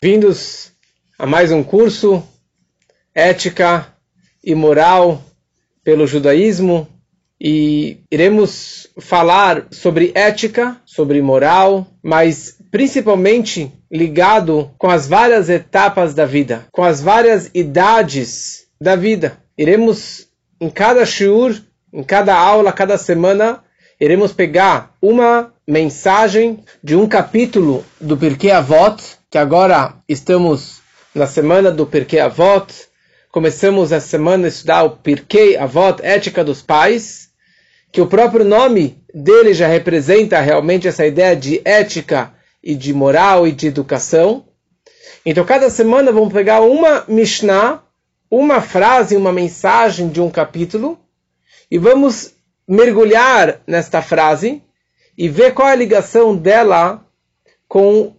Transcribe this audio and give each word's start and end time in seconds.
Vindos 0.00 0.70
a 1.18 1.26
mais 1.26 1.50
um 1.50 1.64
curso 1.64 2.22
Ética 3.12 3.88
e 4.44 4.54
Moral 4.54 5.20
pelo 5.82 6.06
Judaísmo 6.06 6.86
e 7.40 7.98
iremos 8.08 8.86
falar 9.00 9.66
sobre 9.72 10.12
ética, 10.14 10.76
sobre 10.86 11.20
moral, 11.20 11.84
mas 12.00 12.58
principalmente 12.70 13.72
ligado 13.90 14.70
com 14.78 14.88
as 14.88 15.08
várias 15.08 15.48
etapas 15.48 16.14
da 16.14 16.24
vida, 16.24 16.66
com 16.70 16.84
as 16.84 17.00
várias 17.00 17.50
idades 17.52 18.68
da 18.80 18.94
vida. 18.94 19.36
Iremos 19.58 20.28
em 20.60 20.70
cada 20.70 21.04
shiur, 21.04 21.60
em 21.92 22.04
cada 22.04 22.36
aula, 22.36 22.72
cada 22.72 22.96
semana, 22.96 23.64
iremos 24.00 24.32
pegar 24.32 24.94
uma 25.02 25.52
mensagem 25.66 26.62
de 26.84 26.94
um 26.94 27.08
capítulo 27.08 27.84
do 28.00 28.16
Pirkei 28.16 28.52
Avot 28.52 29.17
que 29.30 29.36
agora 29.36 29.94
estamos 30.08 30.80
na 31.14 31.26
semana 31.26 31.70
do 31.70 31.86
Pirkei 31.86 32.18
Avot, 32.18 32.72
começamos 33.30 33.92
a 33.92 34.00
semana 34.00 34.46
a 34.46 34.48
estudar 34.48 34.84
o 34.84 34.96
Pirkei 34.96 35.54
Avot, 35.54 36.00
Ética 36.02 36.42
dos 36.42 36.62
Pais, 36.62 37.28
que 37.92 38.00
o 38.00 38.06
próprio 38.06 38.42
nome 38.42 39.02
dele 39.12 39.52
já 39.52 39.66
representa 39.66 40.40
realmente 40.40 40.88
essa 40.88 41.06
ideia 41.06 41.36
de 41.36 41.60
ética 41.62 42.32
e 42.62 42.74
de 42.74 42.94
moral 42.94 43.46
e 43.46 43.52
de 43.52 43.66
educação. 43.66 44.46
Então, 45.26 45.44
cada 45.44 45.68
semana 45.68 46.10
vamos 46.10 46.32
pegar 46.32 46.62
uma 46.62 47.04
Mishnah, 47.06 47.82
uma 48.30 48.62
frase, 48.62 49.14
uma 49.14 49.32
mensagem 49.32 50.08
de 50.08 50.22
um 50.22 50.30
capítulo, 50.30 50.98
e 51.70 51.76
vamos 51.76 52.32
mergulhar 52.66 53.60
nesta 53.66 54.00
frase 54.00 54.62
e 55.18 55.28
ver 55.28 55.52
qual 55.52 55.68
é 55.68 55.72
a 55.72 55.76
ligação 55.76 56.34
dela 56.34 57.04
com 57.66 58.16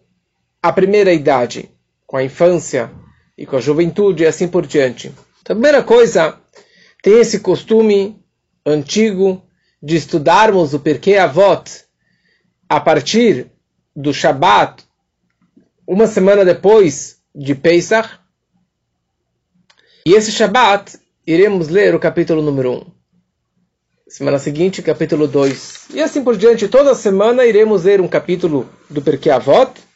a 0.61 0.73
primeira 0.73 1.13
idade, 1.13 1.69
com 2.05 2.17
a 2.17 2.23
infância 2.23 2.91
e 3.37 3.45
com 3.45 3.55
a 3.55 3.61
juventude 3.61 4.23
e 4.23 4.25
assim 4.25 4.47
por 4.47 4.65
diante. 4.67 5.07
Então, 5.41 5.53
a 5.53 5.59
primeira 5.59 5.83
coisa, 5.83 6.37
tem 7.01 7.19
esse 7.19 7.39
costume 7.39 8.21
antigo 8.65 9.41
de 9.81 9.95
estudarmos 9.95 10.73
o 10.73 10.79
Perkei 10.79 11.17
Avot 11.17 11.85
a 12.67 12.79
partir 12.79 13.47
do 13.95 14.13
Shabat, 14.13 14.83
uma 15.87 16.05
semana 16.05 16.43
depois 16.43 17.17
de 17.33 17.55
Pesach. 17.55 18.19
E 20.05 20.13
esse 20.13 20.31
Shabat, 20.31 20.99
iremos 21.25 21.69
ler 21.69 21.95
o 21.95 21.99
capítulo 21.99 22.41
número 22.41 22.73
1. 22.73 22.85
Semana 24.09 24.39
seguinte, 24.39 24.81
capítulo 24.81 25.27
2. 25.27 25.89
E 25.93 26.01
assim 26.01 26.23
por 26.23 26.35
diante, 26.35 26.67
toda 26.67 26.95
semana 26.95 27.45
iremos 27.45 27.83
ler 27.83 28.01
um 28.01 28.07
capítulo 28.07 28.67
do 28.89 29.01
Perkei 29.01 29.31
Avot 29.31 29.88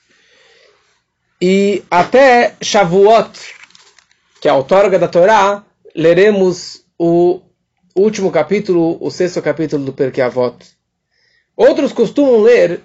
e 1.45 1.83
até 1.91 2.55
Shavuot, 2.61 3.37
que 4.39 4.47
é 4.47 4.51
a 4.51 4.55
outorga 4.55 4.97
da 4.97 5.09
Torá, 5.09 5.61
leremos 5.93 6.85
o 6.97 7.41
último 7.93 8.31
capítulo, 8.31 8.97
o 9.01 9.11
sexto 9.11 9.41
capítulo 9.41 9.83
do 9.83 9.91
Perkei 9.91 10.23
Avot. 10.23 10.55
Outros 11.53 11.91
costumam 11.91 12.39
ler, 12.39 12.79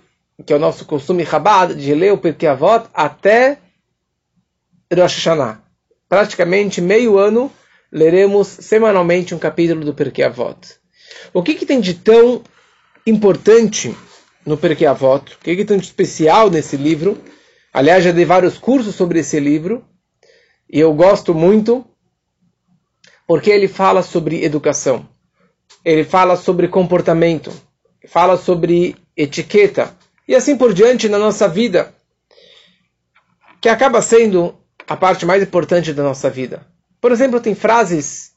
que 0.44 0.52
é 0.52 0.56
o 0.56 0.58
nosso 0.58 0.84
costume 0.86 1.24
Chabad, 1.24 1.72
de 1.72 1.94
ler 1.94 2.12
o 2.12 2.18
Perkei 2.18 2.48
Avot 2.48 2.88
até 2.92 3.58
Rosh 4.92 5.14
Hashanah. 5.14 5.62
Praticamente 6.08 6.80
meio 6.80 7.16
ano 7.16 7.52
leremos 7.92 8.48
semanalmente 8.48 9.36
um 9.36 9.38
capítulo 9.38 9.84
do 9.84 9.94
Perkei 9.94 10.24
Avot. 10.24 10.58
O 11.32 11.44
que, 11.44 11.54
que 11.54 11.64
tem 11.64 11.80
de 11.80 11.94
tão 11.94 12.42
importante 13.06 13.94
no 14.44 14.56
Perkei 14.56 14.88
Avot? 14.88 15.36
O 15.36 15.44
que, 15.44 15.54
que 15.54 15.64
tem 15.64 15.78
de 15.78 15.84
especial 15.84 16.50
nesse 16.50 16.76
livro? 16.76 17.16
Aliás, 17.72 18.02
já 18.02 18.12
dei 18.12 18.24
vários 18.24 18.58
cursos 18.58 18.94
sobre 18.94 19.20
esse 19.20 19.38
livro 19.38 19.84
e 20.70 20.80
eu 20.80 20.92
gosto 20.94 21.34
muito 21.34 21.84
porque 23.26 23.50
ele 23.50 23.68
fala 23.68 24.02
sobre 24.02 24.42
educação, 24.42 25.06
ele 25.84 26.02
fala 26.02 26.34
sobre 26.36 26.66
comportamento, 26.68 27.52
fala 28.08 28.38
sobre 28.38 28.96
etiqueta 29.16 29.94
e 30.26 30.34
assim 30.34 30.56
por 30.56 30.72
diante 30.72 31.08
na 31.08 31.18
nossa 31.18 31.46
vida, 31.48 31.94
que 33.60 33.68
acaba 33.68 34.00
sendo 34.00 34.58
a 34.86 34.96
parte 34.96 35.26
mais 35.26 35.42
importante 35.42 35.92
da 35.92 36.02
nossa 36.02 36.30
vida. 36.30 36.66
Por 37.00 37.12
exemplo, 37.12 37.40
tem 37.40 37.54
frases 37.54 38.32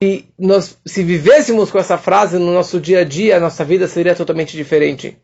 que 0.00 0.28
nós, 0.38 0.78
se 0.86 1.02
vivêssemos 1.02 1.70
com 1.70 1.78
essa 1.78 1.98
frase 1.98 2.38
no 2.38 2.52
nosso 2.52 2.80
dia 2.80 3.00
a 3.00 3.04
dia, 3.04 3.36
a 3.36 3.40
nossa 3.40 3.64
vida 3.64 3.86
seria 3.86 4.14
totalmente 4.14 4.56
diferente. 4.56 5.16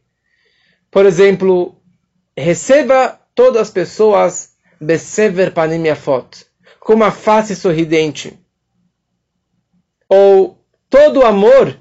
Por 0.91 1.05
exemplo, 1.05 1.78
receba 2.39 3.21
todas 3.35 3.63
as 3.63 3.71
pessoas 3.71 4.53
besever 4.81 5.53
panim 5.53 5.87
yafot, 5.87 6.47
com 6.79 6.95
uma 6.95 7.11
face 7.11 7.57
sorridente. 7.57 8.39
Ou 10.09 10.57
todo 10.89 11.27
amor 11.27 11.79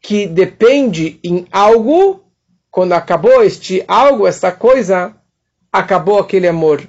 que 0.00 0.26
depende 0.26 1.20
em 1.22 1.46
algo, 1.52 2.24
quando 2.70 2.94
acabou 2.94 3.44
este 3.44 3.84
algo, 3.86 4.26
esta 4.26 4.50
coisa, 4.50 5.14
acabou 5.70 6.18
aquele 6.18 6.48
amor. 6.48 6.88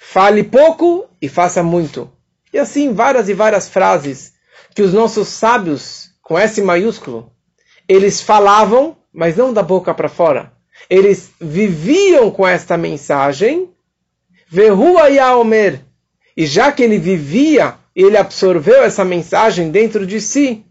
Fale 0.00 0.42
pouco 0.44 1.08
e 1.20 1.28
faça 1.28 1.62
muito. 1.62 2.10
E 2.52 2.58
assim 2.58 2.94
várias 2.94 3.28
e 3.28 3.34
várias 3.34 3.68
frases 3.68 4.32
que 4.74 4.82
os 4.82 4.92
nossos 4.92 5.28
sábios, 5.28 6.10
com 6.22 6.38
S 6.38 6.62
maiúsculo, 6.62 7.32
eles 7.88 8.22
falavam, 8.22 8.96
mas 9.12 9.36
não 9.36 9.52
da 9.52 9.62
boca 9.62 9.92
para 9.92 10.08
fora 10.08 10.55
eles 10.88 11.30
viviam 11.40 12.30
com 12.30 12.46
esta 12.46 12.76
mensagem, 12.76 13.68
Verrua 14.48 15.08
Yaomer, 15.08 15.80
e 16.36 16.46
já 16.46 16.70
que 16.70 16.82
ele 16.82 16.98
vivia, 16.98 17.74
ele 17.94 18.16
absorveu 18.16 18.82
essa 18.82 19.04
mensagem 19.04 19.70
dentro 19.70 20.06
de 20.06 20.20
si, 20.20 20.64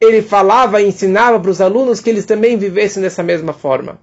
ele 0.00 0.22
falava 0.22 0.80
e 0.80 0.88
ensinava 0.88 1.38
para 1.38 1.50
os 1.50 1.60
alunos 1.60 2.00
que 2.00 2.08
eles 2.08 2.24
também 2.24 2.56
vivessem 2.56 3.02
dessa 3.02 3.22
mesma 3.22 3.52
forma. 3.52 4.00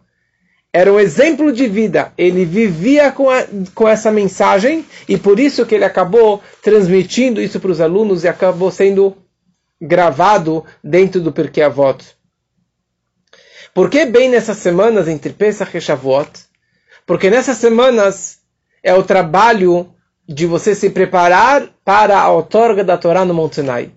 Era 0.71 0.93
um 0.93 0.99
exemplo 0.99 1.51
de 1.51 1.67
vida. 1.67 2.13
Ele 2.17 2.45
vivia 2.45 3.11
com, 3.11 3.29
a, 3.29 3.43
com 3.73 3.87
essa 3.87 4.11
mensagem 4.11 4.85
e 5.09 5.17
por 5.17 5.39
isso 5.39 5.65
que 5.65 5.73
ele 5.73 5.85
acabou 5.85 6.41
transmitindo 6.61 7.41
isso 7.41 7.59
para 7.59 7.71
os 7.71 7.81
alunos 7.81 8.23
e 8.23 8.27
acabou 8.27 8.69
sendo 8.69 9.15
gravado 9.81 10.63
dentro 10.83 11.19
do 11.19 11.31
Perkei 11.31 11.63
Avot. 11.63 12.16
Por 13.77 13.91
que 13.91 14.07
bem 14.07 14.27
nessas 14.27 14.57
semanas 14.57 15.07
entre 15.07 15.31
Pesach 15.31 15.77
e 15.77 15.79
Shavuot? 15.79 16.31
Porque 17.05 17.29
nessas 17.29 17.57
semanas 17.57 18.39
é 18.81 18.91
o 18.95 19.03
trabalho 19.03 19.93
de 20.27 20.47
você 20.47 20.73
se 20.73 20.89
preparar 20.89 21.69
para 21.85 22.19
a 22.19 22.27
outorga 22.31 22.83
da 22.83 22.97
Torá 22.97 23.23
no 23.23 23.35
Monte 23.35 23.57
Sinai. 23.57 23.91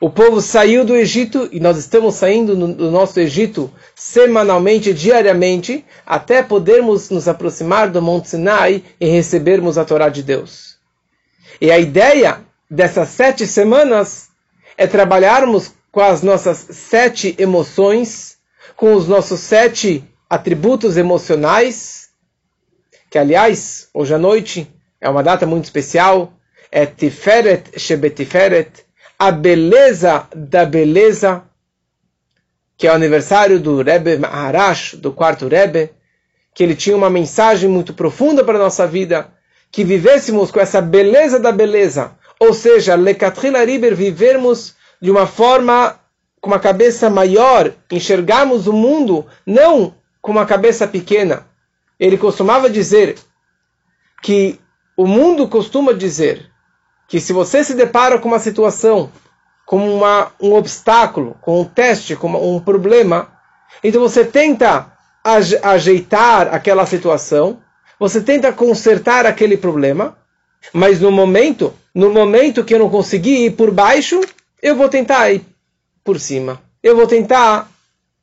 O 0.00 0.08
povo 0.08 0.40
saiu 0.40 0.86
do 0.86 0.96
Egito 0.96 1.50
e 1.52 1.60
nós 1.60 1.76
estamos 1.76 2.14
saindo 2.14 2.56
do 2.56 2.90
nosso 2.90 3.20
Egito 3.20 3.70
semanalmente, 3.94 4.94
diariamente, 4.94 5.84
até 6.06 6.42
podermos 6.42 7.10
nos 7.10 7.28
aproximar 7.28 7.90
do 7.90 8.00
Monte 8.00 8.30
Sinai 8.30 8.82
e 8.98 9.06
recebermos 9.06 9.76
a 9.76 9.84
Torá 9.84 10.08
de 10.08 10.22
Deus. 10.22 10.78
E 11.60 11.70
a 11.70 11.78
ideia 11.78 12.40
dessas 12.70 13.10
sete 13.10 13.46
semanas 13.46 14.30
é 14.78 14.86
trabalharmos 14.86 15.72
com 15.92 16.00
as 16.00 16.22
nossas 16.22 16.56
sete 16.70 17.36
emoções 17.38 18.35
com 18.76 18.94
os 18.94 19.08
nossos 19.08 19.40
sete 19.40 20.04
atributos 20.28 20.96
emocionais, 20.98 22.10
que 23.10 23.18
aliás, 23.18 23.88
hoje 23.94 24.14
à 24.14 24.18
noite 24.18 24.70
é 25.00 25.08
uma 25.08 25.22
data 25.22 25.46
muito 25.46 25.64
especial, 25.64 26.32
é 26.70 26.84
Tiferet 26.84 27.78
Shebetiferet, 27.80 28.84
a 29.18 29.30
beleza 29.30 30.28
da 30.34 30.66
beleza, 30.66 31.42
que 32.76 32.86
é 32.86 32.90
o 32.90 32.94
aniversário 32.94 33.58
do 33.58 33.82
Rebbe 33.82 34.18
Maharash, 34.18 34.96
do 34.96 35.10
quarto 35.10 35.48
Rebbe, 35.48 35.90
que 36.52 36.62
ele 36.62 36.74
tinha 36.74 36.96
uma 36.96 37.08
mensagem 37.08 37.70
muito 37.70 37.94
profunda 37.94 38.44
para 38.44 38.56
a 38.56 38.62
nossa 38.62 38.86
vida, 38.86 39.28
que 39.72 39.84
vivêssemos 39.84 40.50
com 40.50 40.60
essa 40.60 40.82
beleza 40.82 41.38
da 41.38 41.50
beleza, 41.50 42.12
ou 42.38 42.52
seja, 42.52 42.94
Lekatrila 42.94 43.64
Riber, 43.64 43.94
vivermos 43.94 44.74
de 45.00 45.10
uma 45.10 45.26
forma 45.26 45.98
com 46.46 46.52
uma 46.52 46.60
cabeça 46.60 47.10
maior, 47.10 47.72
enxergarmos 47.90 48.68
o 48.68 48.72
mundo 48.72 49.26
não 49.44 49.92
com 50.22 50.30
uma 50.30 50.46
cabeça 50.46 50.86
pequena. 50.86 51.44
Ele 51.98 52.16
costumava 52.16 52.70
dizer 52.70 53.16
que 54.22 54.60
o 54.96 55.08
mundo 55.08 55.48
costuma 55.48 55.92
dizer 55.92 56.48
que 57.08 57.18
se 57.18 57.32
você 57.32 57.64
se 57.64 57.74
depara 57.74 58.20
com 58.20 58.28
uma 58.28 58.38
situação, 58.38 59.10
com 59.64 59.96
uma, 59.96 60.30
um 60.40 60.54
obstáculo, 60.54 61.36
com 61.40 61.62
um 61.62 61.64
teste, 61.64 62.14
com 62.14 62.28
um 62.28 62.60
problema, 62.60 63.28
então 63.82 64.00
você 64.00 64.24
tenta 64.24 64.86
ajeitar 65.64 66.54
aquela 66.54 66.86
situação, 66.86 67.58
você 67.98 68.20
tenta 68.20 68.52
consertar 68.52 69.26
aquele 69.26 69.56
problema, 69.56 70.16
mas 70.72 71.00
no 71.00 71.10
momento, 71.10 71.74
no 71.92 72.08
momento 72.10 72.62
que 72.62 72.72
eu 72.72 72.78
não 72.78 72.88
conseguir 72.88 73.46
ir 73.46 73.50
por 73.56 73.72
baixo, 73.72 74.20
eu 74.62 74.76
vou 74.76 74.88
tentar 74.88 75.32
ir 75.32 75.55
por 76.06 76.18
cima. 76.18 76.62
Eu 76.82 76.96
vou 76.96 77.06
tentar 77.06 77.68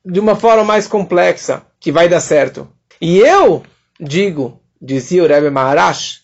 de 0.04 0.20
uma 0.20 0.36
forma 0.36 0.64
mais 0.64 0.88
complexa, 0.88 1.62
que 1.80 1.92
vai 1.92 2.10
dar 2.10 2.22
certo. 2.22 2.68
E 3.00 3.20
eu 3.20 3.62
digo, 4.00 4.60
dizia 4.82 5.24
o 5.24 5.28
Rebbe 5.28 5.50
Maharash, 5.50 6.22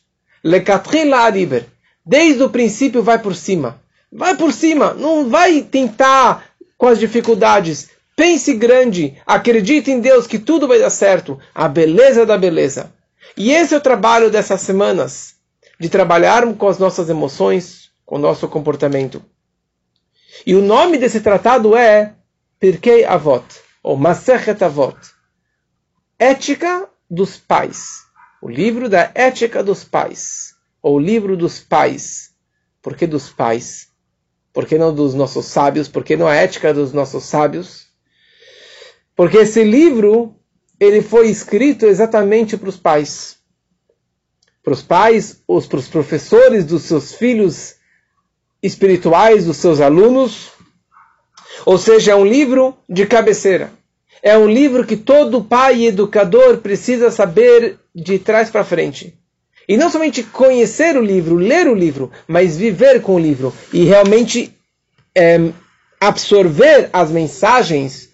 Desde 2.06 2.44
o 2.44 2.50
princípio 2.50 3.04
vai 3.04 3.20
por 3.20 3.36
cima. 3.36 3.80
Vai 4.12 4.36
por 4.36 4.52
cima, 4.52 4.94
não 4.94 5.30
vai 5.30 5.62
tentar 5.62 6.46
com 6.78 6.88
as 6.88 6.98
dificuldades. 6.98 7.90
Pense 8.16 8.54
grande, 8.54 9.18
acredite 9.26 9.92
em 9.92 10.00
Deus 10.00 10.26
que 10.26 10.40
tudo 10.40 10.68
vai 10.68 10.80
dar 10.80 10.90
certo. 10.90 11.38
A 11.54 11.68
beleza 11.68 12.26
da 12.26 12.38
beleza. 12.38 12.92
E 13.38 13.52
esse 13.52 13.74
é 13.74 13.78
o 13.78 13.82
trabalho 13.82 14.32
dessas 14.32 14.62
semanas, 14.62 15.36
de 15.80 15.90
trabalharmos 15.90 16.58
com 16.58 16.68
as 16.68 16.80
nossas 16.80 17.10
emoções, 17.10 17.90
com 18.06 18.16
o 18.16 18.20
nosso 18.20 18.48
comportamento. 18.48 19.22
E 20.46 20.56
o 20.56 20.62
nome 20.62 20.98
desse 20.98 21.22
tratado 21.22 21.76
é 21.76 22.16
Pirkei 22.60 23.06
Avot, 23.06 23.46
ou 23.84 23.98
Masechet 23.98 24.64
Avot. 24.64 24.98
Ética 26.18 26.90
dos 27.10 27.38
pais. 27.38 28.06
O 28.42 28.50
livro 28.50 28.90
da 28.90 29.12
ética 29.16 29.64
dos 29.64 29.84
pais. 29.84 30.56
Ou 30.82 31.00
livro 31.00 31.36
dos 31.36 31.60
pais. 31.60 32.32
Por 32.82 32.96
que 32.96 33.08
dos 33.08 33.30
pais? 33.30 33.90
Por 34.54 34.66
que 34.66 34.78
não 34.78 34.94
dos 34.94 35.14
nossos 35.14 35.46
sábios? 35.46 35.88
Por 35.88 36.04
que 36.04 36.16
não 36.18 36.28
a 36.28 36.36
ética 36.36 36.74
dos 36.74 36.92
nossos 36.92 37.24
sábios? 37.24 37.88
Porque 39.16 39.38
esse 39.38 39.64
livro 39.64 40.36
ele 40.80 41.02
foi 41.02 41.30
escrito 41.30 41.86
exatamente 41.86 42.56
para 42.56 42.70
os 42.70 42.78
pais. 42.78 43.38
Para 44.64 44.74
os 44.74 44.82
pais, 44.82 45.42
os, 45.48 45.68
para 45.68 45.80
os 45.80 45.88
professores 45.88 46.66
dos 46.66 46.84
seus 46.84 47.14
filhos 47.14 47.76
espirituais, 48.62 49.46
dos 49.46 49.58
seus 49.58 49.82
alunos. 49.82 50.50
Ou 51.66 51.78
seja, 51.78 52.12
é 52.12 52.16
um 52.16 52.26
livro 52.26 52.78
de 52.88 53.06
cabeceira. 53.06 53.72
É 54.22 54.38
um 54.38 54.48
livro 54.48 54.86
que 54.86 54.98
todo 54.98 55.44
pai 55.44 55.78
e 55.78 55.88
educador 55.88 56.58
precisa 56.58 57.10
saber 57.10 57.78
de 57.96 58.20
trás 58.20 58.50
para 58.50 58.66
frente. 58.66 59.18
E 59.68 59.78
não 59.78 59.90
somente 59.90 60.24
conhecer 60.24 60.98
o 60.98 61.02
livro, 61.02 61.36
ler 61.36 61.68
o 61.68 61.76
livro, 61.76 62.12
mas 62.28 62.58
viver 62.58 63.02
com 63.02 63.16
o 63.16 63.20
livro 63.20 63.54
e 63.72 63.84
realmente 63.86 64.54
é, 65.16 65.52
absorver 66.02 66.90
as 66.92 67.12
mensagens 67.12 68.10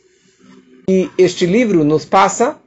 que 0.87 1.09
este 1.17 1.45
livro 1.45 1.83
nos 1.83 2.05
passa 2.05 2.59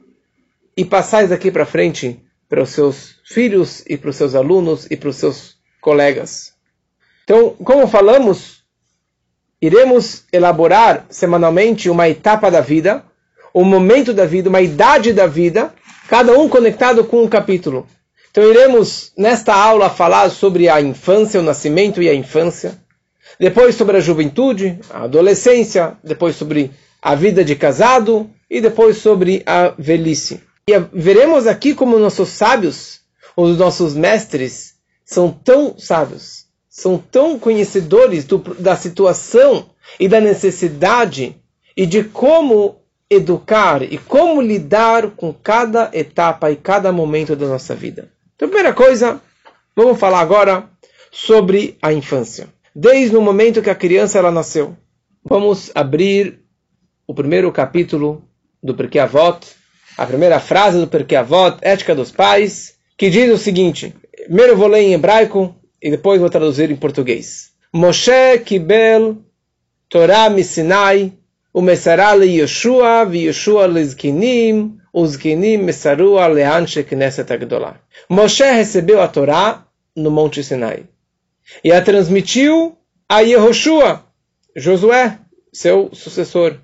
e 0.75 0.83
passar 0.83 1.27
daqui 1.27 1.51
para 1.51 1.65
frente 1.65 2.19
para 2.49 2.63
os 2.63 2.69
seus 2.69 3.15
filhos 3.25 3.83
e 3.87 3.95
para 3.95 4.09
os 4.09 4.15
seus 4.15 4.33
alunos 4.33 4.87
e 4.89 4.97
para 4.97 5.09
os 5.09 5.17
seus 5.17 5.55
colegas. 5.79 6.53
Então, 7.29 7.49
como 7.63 7.85
falamos, 7.85 8.63
iremos 9.61 10.23
elaborar 10.33 11.05
semanalmente 11.11 11.87
uma 11.87 12.09
etapa 12.09 12.49
da 12.49 12.59
vida, 12.59 13.05
um 13.53 13.63
momento 13.63 14.15
da 14.15 14.25
vida, 14.25 14.49
uma 14.49 14.61
idade 14.61 15.13
da 15.13 15.27
vida, 15.27 15.71
cada 16.07 16.33
um 16.33 16.49
conectado 16.49 17.03
com 17.03 17.23
um 17.23 17.27
capítulo. 17.27 17.85
Então 18.31 18.43
iremos 18.43 19.11
nesta 19.15 19.53
aula 19.53 19.91
falar 19.91 20.31
sobre 20.31 20.69
a 20.69 20.81
infância, 20.81 21.39
o 21.39 21.43
nascimento 21.43 22.01
e 22.01 22.09
a 22.09 22.15
infância, 22.15 22.79
depois 23.39 23.75
sobre 23.75 23.97
a 23.97 24.01
juventude, 24.01 24.79
a 24.89 25.03
adolescência, 25.03 25.97
depois 26.03 26.35
sobre 26.35 26.71
a 26.99 27.13
vida 27.13 27.45
de 27.45 27.55
casado 27.55 28.27
e 28.49 28.59
depois 28.59 28.97
sobre 28.97 29.43
a 29.45 29.75
velhice. 29.77 30.41
E 30.67 30.79
veremos 30.91 31.45
aqui 31.45 31.75
como 31.75 31.99
nossos 31.99 32.29
sábios, 32.29 33.01
os 33.37 33.55
nossos 33.55 33.93
mestres, 33.93 34.73
são 35.05 35.31
tão 35.31 35.77
sábios, 35.77 36.48
são 36.79 36.97
tão 36.97 37.37
conhecedores 37.37 38.25
do, 38.25 38.37
da 38.37 38.75
situação 38.75 39.69
e 39.99 40.07
da 40.07 40.21
necessidade 40.21 41.35
e 41.75 41.85
de 41.85 42.03
como 42.03 42.77
educar 43.09 43.81
e 43.81 43.97
como 43.97 44.41
lidar 44.41 45.11
com 45.11 45.33
cada 45.33 45.89
etapa 45.93 46.51
e 46.51 46.55
cada 46.55 46.91
momento 46.91 47.35
da 47.35 47.47
nossa 47.47 47.75
vida. 47.75 48.09
Então, 48.35 48.47
primeira 48.47 48.73
coisa, 48.73 49.21
vamos 49.75 49.99
falar 49.99 50.21
agora 50.21 50.69
sobre 51.11 51.77
a 51.81 51.91
infância. 51.91 52.47
Desde 52.73 53.15
o 53.17 53.21
momento 53.21 53.61
que 53.61 53.69
a 53.69 53.75
criança 53.75 54.19
ela 54.19 54.31
nasceu. 54.31 54.77
Vamos 55.23 55.71
abrir 55.75 56.39
o 57.05 57.13
primeiro 57.13 57.51
capítulo 57.51 58.23
do 58.63 58.73
Porquê 58.73 58.99
Avot, 58.99 59.39
a 59.97 60.05
primeira 60.05 60.39
frase 60.39 60.79
do 60.79 60.87
Porquê 60.87 61.15
Avot, 61.15 61.57
Ética 61.61 61.93
dos 61.93 62.11
Pais, 62.11 62.75
que 62.97 63.09
diz 63.09 63.29
o 63.33 63.37
seguinte, 63.37 63.93
primeiro 64.27 64.53
eu 64.53 64.57
vou 64.57 64.67
ler 64.67 64.81
em 64.81 64.93
hebraico 64.93 65.58
e 65.81 65.91
depois 65.91 66.19
vou 66.19 66.29
traduzir 66.29 66.71
em 66.71 66.75
português. 66.75 67.51
Moshe 67.73 68.39
Kibel 68.45 69.17
Torah 69.87 70.29
Misinai 70.29 71.13
Umesará 71.53 72.13
le 72.13 72.27
Yeshua 72.27 73.05
vi 73.05 73.25
Yeshua 73.25 73.67
le 73.67 73.83
Zkinim 73.83 74.79
Uzkinim 74.93 75.63
Mesarua 75.63 76.27
le 76.27 76.43
Anshe 76.43 76.83
Knesset 76.83 77.31
Agdolá. 77.31 77.79
Moshe 78.09 78.43
recebeu 78.51 79.01
a 79.01 79.07
Torá 79.07 79.65
no 79.95 80.09
Monte 80.11 80.43
Sinai 80.43 80.85
e 81.63 81.71
a 81.71 81.81
transmitiu 81.81 82.77
a 83.07 83.21
Yehoshua, 83.21 84.03
Josué, 84.55 85.17
seu 85.51 85.89
sucessor. 85.93 86.59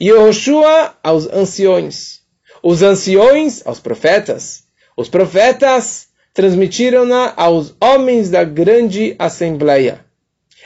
Yehoshua 0.00 0.96
aos 1.02 1.26
anciões, 1.26 2.22
os 2.62 2.82
anciões 2.82 3.64
aos 3.66 3.78
profetas, 3.78 4.64
os 4.96 5.08
profetas 5.08 6.05
transmitiram-na 6.36 7.32
aos 7.34 7.74
homens 7.80 8.28
da 8.28 8.44
grande 8.44 9.16
assembleia, 9.18 10.04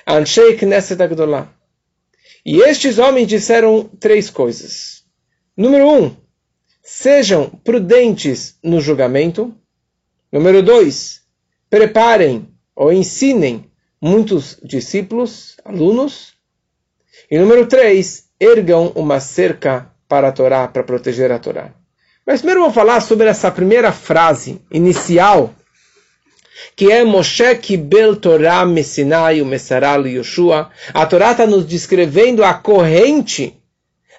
Anshei 0.05 0.56
Knesset 0.56 1.00
Agdolah 1.00 1.49
e 2.44 2.58
estes 2.62 2.99
homens 2.99 3.28
disseram 3.28 3.84
três 4.00 4.28
coisas. 4.28 5.05
Número 5.56 5.88
um, 5.88 6.17
sejam 6.82 7.49
prudentes 7.62 8.56
no 8.64 8.81
julgamento. 8.81 9.55
Número 10.32 10.61
dois, 10.61 11.20
preparem 11.69 12.49
ou 12.75 12.93
ensinem 12.93 13.70
muitos 14.02 14.58
discípulos, 14.64 15.56
alunos. 15.64 16.32
E 17.31 17.38
número 17.38 17.64
três, 17.66 18.25
ergam 18.40 18.90
uma 18.96 19.20
cerca 19.20 19.88
para 20.08 20.31
a 20.31 20.32
Torá, 20.32 20.66
para 20.66 20.82
proteger 20.82 21.31
a 21.31 21.38
Torá. 21.38 21.73
Mas 22.26 22.40
primeiro 22.40 22.62
vou 22.62 22.73
falar 22.73 23.00
sobre 23.00 23.28
essa 23.28 23.52
primeira 23.52 23.93
frase 23.93 24.61
inicial 24.69 25.55
que 26.77 26.91
é 26.91 27.05
Moshe 27.05 27.55
Kibel 27.57 28.17
Torah 28.17 28.65
Messinai, 28.65 29.41
o 29.41 29.47
Messaral 29.47 30.07
Yoshua. 30.07 30.71
A 30.93 31.07
Torá 31.07 31.33
está 31.33 31.47
nos 31.47 31.67
descrevendo 31.67 32.45
a 32.45 32.55
corrente 32.55 33.55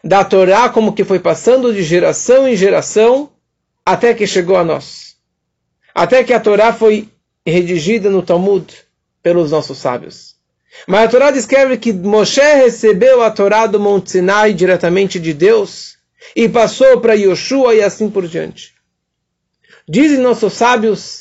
da 0.04 0.24
Torá 0.24 0.70
como 0.70 0.94
que 0.94 1.04
foi 1.04 1.20
passando 1.20 1.74
de 1.74 1.84
geração 1.84 2.48
em 2.48 2.56
geração 2.56 3.30
até 3.86 4.14
que 4.14 4.28
chegou 4.28 4.58
a 4.58 4.64
nós. 4.64 5.16
Até 5.94 6.24
que 6.24 6.34
a 6.34 6.40
Torá 6.40 6.74
foi 6.74 7.10
redigida 7.46 8.10
no 8.10 8.21
Talmud 8.21 8.74
pelos 9.21 9.52
nossos 9.52 9.78
sábios. 9.78 10.36
Mas 10.88 11.06
a 11.06 11.07
Torá 11.10 11.31
descreve 11.31 11.78
que 11.78 11.92
Moshe 11.92 12.42
recebeu 12.42 13.21
a 13.21 13.30
Torá 13.30 13.68
do 13.68 13.80
Monte 13.80 14.12
Sinai 14.12 14.54
diretamente 14.54 15.19
de 15.19 15.33
Deus 15.33 15.98
e 16.36 16.48
passou 16.48 17.02
para 17.02 17.14
Yoshua 17.14 17.76
e 17.76 17.81
assim 17.81 18.10
por 18.10 18.28
diante. 18.28 18.74
Dizem 19.88 20.19
nossos 20.19 20.54
sábios 20.54 21.20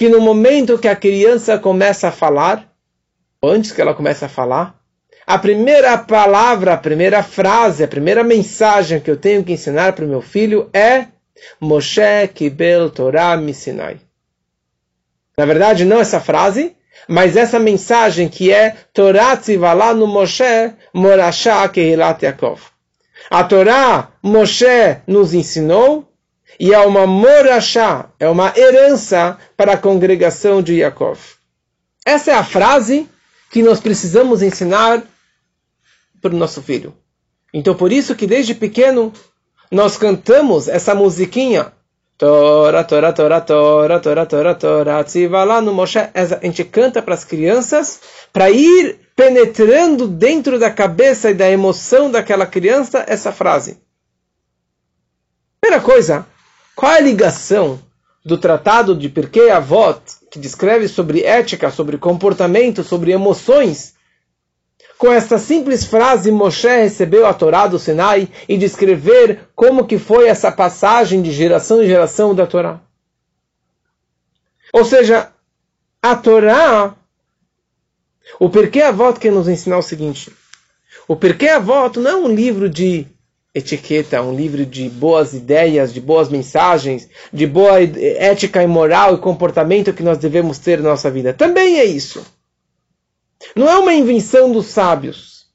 que 0.00 0.08
no 0.08 0.18
momento 0.18 0.78
que 0.78 0.88
a 0.88 0.96
criança 0.96 1.58
começa 1.58 2.08
a 2.08 2.10
falar, 2.10 2.66
antes 3.42 3.70
que 3.70 3.82
ela 3.82 3.92
comece 3.92 4.24
a 4.24 4.30
falar, 4.30 4.74
a 5.26 5.38
primeira 5.38 5.98
palavra, 5.98 6.72
a 6.72 6.78
primeira 6.78 7.22
frase, 7.22 7.84
a 7.84 7.88
primeira 7.88 8.24
mensagem 8.24 8.98
que 8.98 9.10
eu 9.10 9.18
tenho 9.18 9.44
que 9.44 9.52
ensinar 9.52 9.92
para 9.92 10.06
o 10.06 10.08
meu 10.08 10.22
filho 10.22 10.70
é 10.72 11.08
Moshe 11.60 12.26
Kibel 12.32 12.88
Torah 12.88 13.36
Misinai. 13.36 14.00
Na 15.36 15.44
verdade, 15.44 15.84
não 15.84 16.00
essa 16.00 16.18
frase, 16.18 16.74
mas 17.06 17.36
essa 17.36 17.58
mensagem 17.58 18.26
que 18.26 18.50
é 18.50 18.74
Torah 18.94 19.36
Tzivalá 19.36 19.92
no 19.92 20.06
Moshe 20.06 20.72
Morashá 20.94 21.68
Kehilat 21.68 22.24
Yaakov. 22.24 22.58
A 23.30 23.44
Torá, 23.44 24.08
Moshe 24.22 24.96
nos 25.06 25.34
ensinou 25.34 26.09
e 26.60 26.74
é 26.74 26.78
uma 26.80 27.06
morachá, 27.06 28.10
é 28.20 28.28
uma 28.28 28.52
herança 28.54 29.38
para 29.56 29.72
a 29.72 29.78
congregação 29.78 30.60
de 30.60 30.74
Yaakov. 30.74 31.18
Essa 32.04 32.32
é 32.32 32.34
a 32.34 32.44
frase 32.44 33.08
que 33.50 33.62
nós 33.62 33.80
precisamos 33.80 34.42
ensinar 34.42 35.02
para 36.20 36.34
o 36.34 36.36
nosso 36.36 36.60
filho. 36.60 36.94
Então, 37.54 37.74
por 37.74 37.90
isso 37.90 38.14
que 38.14 38.26
desde 38.26 38.54
pequeno 38.54 39.10
nós 39.70 39.96
cantamos 39.96 40.68
essa 40.68 40.94
musiquinha. 40.94 41.72
Tora, 42.18 42.84
Tora, 42.84 43.10
Tora, 43.14 43.40
Tora, 43.40 43.98
Tora, 43.98 44.26
Tora, 44.26 44.54
Tora, 44.54 45.44
lá 45.44 45.62
no 45.62 45.72
Moshe. 45.72 45.98
A 45.98 46.44
gente 46.44 46.62
canta 46.62 47.00
para 47.00 47.14
as 47.14 47.24
crianças 47.24 48.00
para 48.34 48.50
ir 48.50 48.98
penetrando 49.16 50.06
dentro 50.06 50.58
da 50.58 50.70
cabeça 50.70 51.30
e 51.30 51.34
da 51.34 51.50
emoção 51.50 52.10
daquela 52.10 52.44
criança 52.44 53.02
essa 53.08 53.32
frase. 53.32 53.78
Primeira 55.58 55.82
coisa, 55.82 56.26
qual 56.80 56.92
a 56.92 57.00
ligação 57.00 57.78
do 58.24 58.38
tratado 58.38 58.96
de 58.96 59.10
Pirkei 59.10 59.50
Avot, 59.50 60.00
que 60.30 60.38
descreve 60.38 60.88
sobre 60.88 61.22
ética, 61.22 61.70
sobre 61.70 61.98
comportamento, 61.98 62.82
sobre 62.82 63.12
emoções, 63.12 63.94
com 64.96 65.12
esta 65.12 65.36
simples 65.36 65.84
frase 65.84 66.32
Moshe 66.32 66.68
recebeu 66.68 67.26
a 67.26 67.34
Torá 67.34 67.66
do 67.66 67.78
Sinai 67.78 68.30
e 68.48 68.56
descrever 68.56 69.50
como 69.54 69.86
que 69.86 69.98
foi 69.98 70.26
essa 70.26 70.50
passagem 70.50 71.20
de 71.20 71.30
geração 71.32 71.82
em 71.82 71.86
geração 71.86 72.34
da 72.34 72.46
Torá? 72.46 72.80
Ou 74.72 74.86
seja, 74.86 75.30
a 76.00 76.16
Torá, 76.16 76.96
o 78.38 78.48
Porquê 78.48 78.80
Avot 78.80 79.20
quer 79.20 79.32
nos 79.32 79.48
ensinar 79.48 79.76
o 79.76 79.82
seguinte. 79.82 80.32
O 81.06 81.14
Porquê 81.14 81.48
Avot 81.48 82.00
não 82.00 82.10
é 82.10 82.16
um 82.16 82.34
livro 82.34 82.70
de 82.70 83.06
etiqueta, 83.54 84.22
um 84.22 84.34
livro 84.34 84.64
de 84.64 84.88
boas 84.88 85.34
ideias, 85.34 85.92
de 85.92 86.00
boas 86.00 86.28
mensagens, 86.28 87.08
de 87.32 87.46
boa 87.46 87.82
ética 87.82 88.62
e 88.62 88.66
moral 88.66 89.14
e 89.14 89.18
comportamento 89.18 89.92
que 89.92 90.02
nós 90.02 90.18
devemos 90.18 90.58
ter 90.58 90.80
na 90.80 90.90
nossa 90.90 91.10
vida. 91.10 91.34
Também 91.34 91.78
é 91.78 91.84
isso. 91.84 92.24
Não 93.56 93.68
é 93.68 93.76
uma 93.78 93.94
invenção 93.94 94.52
dos 94.52 94.66
sábios. 94.66 95.46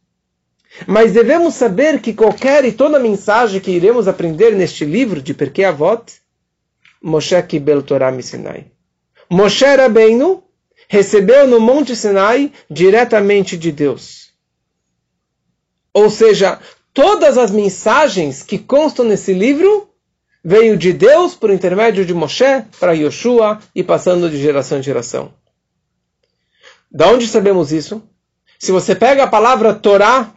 Mas 0.85 1.13
devemos 1.13 1.53
saber 1.53 2.01
que 2.01 2.13
qualquer 2.13 2.65
e 2.65 2.71
toda 2.71 2.99
mensagem 2.99 3.61
que 3.61 3.71
iremos 3.71 4.09
aprender 4.09 4.51
neste 4.51 4.83
livro 4.83 5.21
de 5.21 5.33
Perkei 5.33 5.63
Avot, 5.63 6.03
Moshe 7.01 7.41
Kibel 7.43 7.81
Torah 7.81 8.21
Sinai. 8.21 8.65
Moshe 9.29 9.65
Rabbeinu 9.65 10.43
recebeu 10.89 11.47
no 11.47 11.61
Monte 11.61 11.95
Sinai 11.95 12.51
diretamente 12.69 13.57
de 13.57 13.71
Deus. 13.71 14.33
Ou 15.93 16.09
seja, 16.09 16.59
todas 16.95 17.37
as 17.37 17.51
mensagens 17.51 18.41
que 18.41 18.57
constam 18.57 19.05
nesse 19.05 19.33
livro 19.33 19.89
veio 20.41 20.77
de 20.77 20.93
Deus 20.93 21.35
por 21.35 21.51
intermédio 21.51 22.05
de 22.05 22.13
Moshe 22.13 22.63
para 22.79 22.93
Yoshua 22.93 23.59
e 23.75 23.83
passando 23.83 24.29
de 24.29 24.41
geração 24.41 24.79
em 24.79 24.83
geração. 24.83 25.33
Da 26.89 27.09
onde 27.09 27.27
sabemos 27.27 27.73
isso? 27.73 28.01
Se 28.57 28.71
você 28.71 28.95
pega 28.95 29.25
a 29.25 29.27
palavra 29.27 29.75
Torá, 29.75 30.33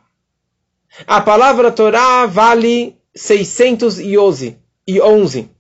a 1.06 1.20
palavra 1.20 1.70
Torá 1.70 2.26
vale 2.26 2.98
611. 3.14 4.58
E 4.84 5.00
11. 5.00 5.50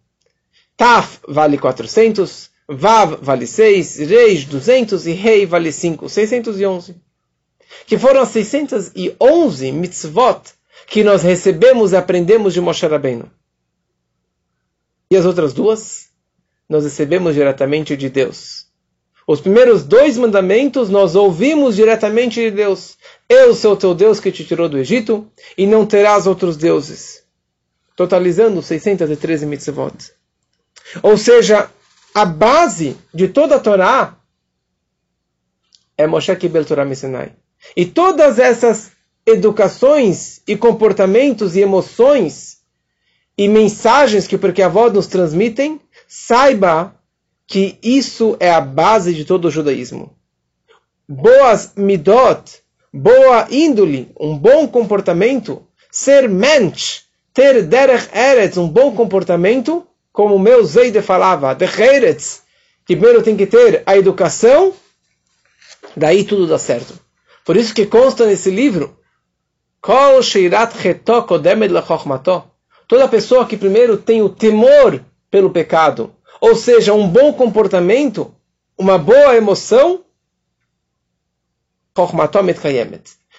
Taf 0.76 1.20
vale 1.28 1.58
400, 1.58 2.50
Vav 2.66 3.18
vale 3.22 3.46
6, 3.46 3.98
Reis 3.98 4.44
200 4.44 5.06
e 5.06 5.12
Rei 5.12 5.46
vale 5.46 5.70
5, 5.70 6.08
611. 6.08 6.96
Que 7.86 7.98
foram 7.98 8.22
as 8.22 8.30
611 8.30 9.70
mitzvot 9.70 10.57
que 10.88 11.04
nós 11.04 11.22
recebemos 11.22 11.92
e 11.92 11.96
aprendemos 11.96 12.54
de 12.54 12.60
Moshe 12.60 12.86
Rabbeinu. 12.86 13.30
E 15.10 15.16
as 15.16 15.24
outras 15.24 15.52
duas, 15.52 16.08
nós 16.68 16.84
recebemos 16.84 17.34
diretamente 17.34 17.96
de 17.96 18.08
Deus. 18.08 18.66
Os 19.26 19.40
primeiros 19.40 19.84
dois 19.84 20.16
mandamentos 20.16 20.88
nós 20.88 21.14
ouvimos 21.14 21.76
diretamente 21.76 22.40
de 22.40 22.50
Deus. 22.50 22.96
Eu 23.28 23.54
sou 23.54 23.74
o 23.74 23.76
teu 23.76 23.94
Deus 23.94 24.18
que 24.18 24.32
te 24.32 24.44
tirou 24.44 24.68
do 24.68 24.78
Egito 24.78 25.30
e 25.56 25.66
não 25.66 25.84
terás 25.84 26.26
outros 26.26 26.56
deuses. 26.56 27.22
Totalizando 27.94 28.62
613 28.62 29.44
mitzvot. 29.44 30.12
Ou 31.02 31.18
seja, 31.18 31.70
a 32.14 32.24
base 32.24 32.96
de 33.12 33.28
toda 33.28 33.56
a 33.56 33.60
Torá 33.60 34.16
é 35.98 36.06
Moshe 36.06 36.34
Kibel 36.36 36.64
Torah 36.64 36.94
Sinai. 36.94 37.32
E 37.76 37.84
todas 37.84 38.38
essas 38.38 38.92
educações 39.28 40.40
e 40.46 40.56
comportamentos 40.56 41.54
e 41.54 41.60
emoções 41.60 42.58
e 43.36 43.46
mensagens 43.46 44.26
que 44.26 44.38
porque 44.38 44.62
a 44.62 44.68
voz 44.68 44.92
nos 44.92 45.06
transmitem, 45.06 45.80
saiba 46.08 46.94
que 47.46 47.78
isso 47.82 48.36
é 48.40 48.50
a 48.50 48.60
base 48.60 49.14
de 49.14 49.24
todo 49.24 49.44
o 49.46 49.50
judaísmo. 49.50 50.16
Boas 51.06 51.72
midot, 51.76 52.62
boa 52.92 53.46
índole, 53.50 54.10
um 54.18 54.36
bom 54.36 54.66
comportamento, 54.66 55.62
ser 55.90 56.28
mensch, 56.28 57.02
ter 57.32 57.62
derech 57.62 58.08
eretz, 58.14 58.56
um 58.56 58.68
bom 58.68 58.94
comportamento, 58.94 59.86
como 60.12 60.34
o 60.34 60.40
meu 60.40 60.64
Zeide 60.64 61.00
falava, 61.02 61.54
de 61.54 61.64
eretz, 61.64 62.42
primeiro 62.84 63.22
tem 63.22 63.36
que 63.36 63.46
ter 63.46 63.82
a 63.86 63.96
educação, 63.96 64.72
daí 65.96 66.24
tudo 66.24 66.46
dá 66.46 66.58
certo. 66.58 66.98
Por 67.44 67.56
isso 67.56 67.72
que 67.72 67.86
consta 67.86 68.26
nesse 68.26 68.50
livro 68.50 68.97
Kol 69.80 70.22
sheirat 70.22 70.72
Toda 72.88 73.08
pessoa 73.08 73.46
que 73.46 73.56
primeiro 73.56 73.96
tem 73.96 74.22
o 74.22 74.28
temor 74.28 75.04
pelo 75.30 75.50
pecado, 75.50 76.14
ou 76.40 76.56
seja, 76.56 76.94
um 76.94 77.06
bom 77.06 77.32
comportamento, 77.32 78.34
uma 78.78 78.96
boa 78.96 79.36
emoção, 79.36 80.04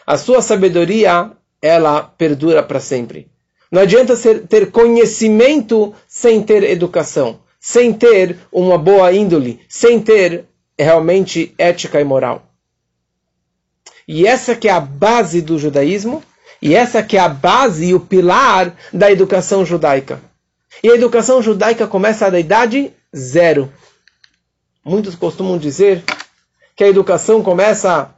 a 0.06 0.18
sua 0.18 0.42
sabedoria, 0.42 1.32
ela 1.62 2.04
perdura 2.04 2.62
para 2.62 2.80
sempre. 2.80 3.32
Não 3.72 3.82
adianta 3.82 4.16
ser, 4.16 4.48
ter 4.48 4.72
conhecimento 4.72 5.94
sem 6.08 6.42
ter 6.42 6.64
educação, 6.64 7.40
sem 7.60 7.94
ter 7.94 8.38
uma 8.52 8.78
boa 8.78 9.12
índole, 9.14 9.60
sem 9.70 10.00
ter 10.00 10.46
realmente 10.78 11.54
ética 11.58 12.02
e 12.02 12.04
moral. 12.04 12.44
E 14.08 14.26
essa 14.26 14.56
que 14.56 14.68
é 14.68 14.72
a 14.72 14.80
base 14.80 15.42
do 15.42 15.60
judaísmo, 15.60 16.24
e 16.62 16.76
essa 16.76 17.02
que 17.02 17.18
é 17.18 17.20
a 17.20 17.30
base 17.30 17.88
e 17.88 17.94
o 17.94 18.00
pilar 18.00 18.76
da 18.94 19.12
educação 19.12 19.66
judaica. 19.66 20.22
E 20.84 20.90
a 20.90 20.96
educação 20.96 21.42
judaica 21.42 21.88
começa 21.88 22.30
da 22.30 22.40
idade 22.40 22.94
zero. 23.16 23.72
Muitos 24.84 25.16
costumam 25.16 25.58
dizer 25.58 26.04
que 26.76 26.84
a 26.84 26.88
educação 26.88 27.42
começa 27.42 28.14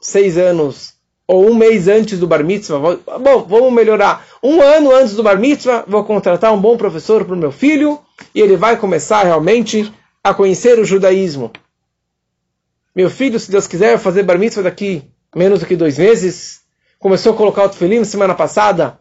seis 0.00 0.36
anos 0.36 0.94
ou 1.26 1.50
um 1.50 1.54
mês 1.54 1.88
antes 1.88 2.18
do 2.18 2.26
bar 2.26 2.44
mitzvah. 2.44 2.78
Bom, 3.18 3.44
vamos 3.44 3.72
melhorar. 3.72 4.26
Um 4.42 4.62
ano 4.62 4.92
antes 4.92 5.14
do 5.14 5.22
bar 5.22 5.38
mitzvah, 5.38 5.84
vou 5.86 6.04
contratar 6.04 6.52
um 6.52 6.60
bom 6.60 6.76
professor 6.76 7.24
para 7.24 7.34
o 7.34 7.38
meu 7.38 7.52
filho 7.52 8.00
e 8.34 8.40
ele 8.40 8.56
vai 8.56 8.76
começar 8.76 9.24
realmente 9.24 9.92
a 10.22 10.32
conhecer 10.32 10.78
o 10.78 10.84
judaísmo. 10.84 11.52
Meu 12.94 13.10
filho, 13.10 13.38
se 13.38 13.50
Deus 13.50 13.66
quiser, 13.66 13.90
vai 13.90 13.98
fazer 13.98 14.22
bar 14.22 14.38
mitzvah 14.38 14.62
daqui 14.62 15.02
menos 15.34 15.60
do 15.60 15.66
que 15.66 15.76
dois 15.76 15.98
meses 15.98 16.60
começou 16.98 17.32
a 17.32 17.36
colocar 17.36 17.64
o 17.64 17.68
tefilim 17.68 18.04
semana 18.04 18.34
passada 18.34 18.98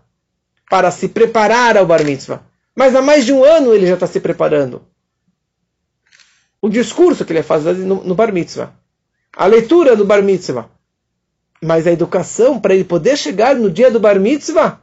para 0.70 0.92
se 0.92 1.08
preparar 1.08 1.78
ao 1.78 1.86
bar 1.86 2.04
mitzvah. 2.04 2.42
Mas 2.76 2.96
há 2.96 3.02
mais 3.02 3.26
de 3.26 3.34
um 3.34 3.44
ano 3.44 3.74
ele 3.74 3.88
já 3.88 3.96
está 3.96 4.06
se 4.06 4.20
preparando. 4.20 4.86
O 6.62 6.70
discurso 6.70 7.26
que 7.26 7.34
ele 7.34 7.44
faz 7.44 7.64
no, 7.64 8.04
no 8.04 8.16
bar 8.16 8.32
mitzvah. 8.32 8.74
A 9.36 9.46
leitura 9.46 9.96
do 9.96 10.06
bar 10.06 10.22
mitzvah. 10.22 10.70
Mas 11.62 11.88
a 11.88 11.92
educação 11.92 12.60
para 12.60 12.76
ele 12.76 12.84
poder 12.84 13.18
chegar 13.18 13.56
no 13.56 13.72
dia 13.72 13.90
do 13.90 14.00
bar 14.00 14.20
mitzvah 14.20 14.82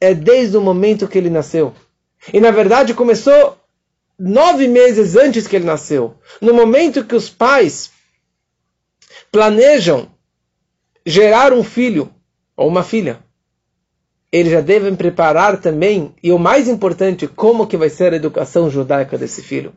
é 0.00 0.14
desde 0.14 0.56
o 0.56 0.60
momento 0.60 1.08
que 1.08 1.18
ele 1.18 1.30
nasceu. 1.30 1.74
E 2.32 2.40
na 2.40 2.50
verdade 2.50 2.94
começou 2.94 3.58
nove 4.18 4.68
meses 4.68 5.16
antes 5.16 5.46
que 5.46 5.56
ele 5.56 5.64
nasceu. 5.64 6.16
No 6.40 6.54
momento 6.54 7.04
que 7.04 7.14
os 7.14 7.28
pais 7.28 7.90
planejam 9.32 10.08
gerar 11.04 11.52
um 11.52 11.64
filho 11.64 12.12
ou 12.60 12.68
uma 12.68 12.82
filha. 12.82 13.20
Eles 14.30 14.52
já 14.52 14.60
devem 14.60 14.94
preparar 14.94 15.58
também, 15.62 16.14
e 16.22 16.30
o 16.30 16.38
mais 16.38 16.68
importante, 16.68 17.26
como 17.26 17.66
que 17.66 17.74
vai 17.74 17.88
ser 17.88 18.12
a 18.12 18.16
educação 18.16 18.68
judaica 18.70 19.16
desse 19.16 19.42
filho. 19.42 19.72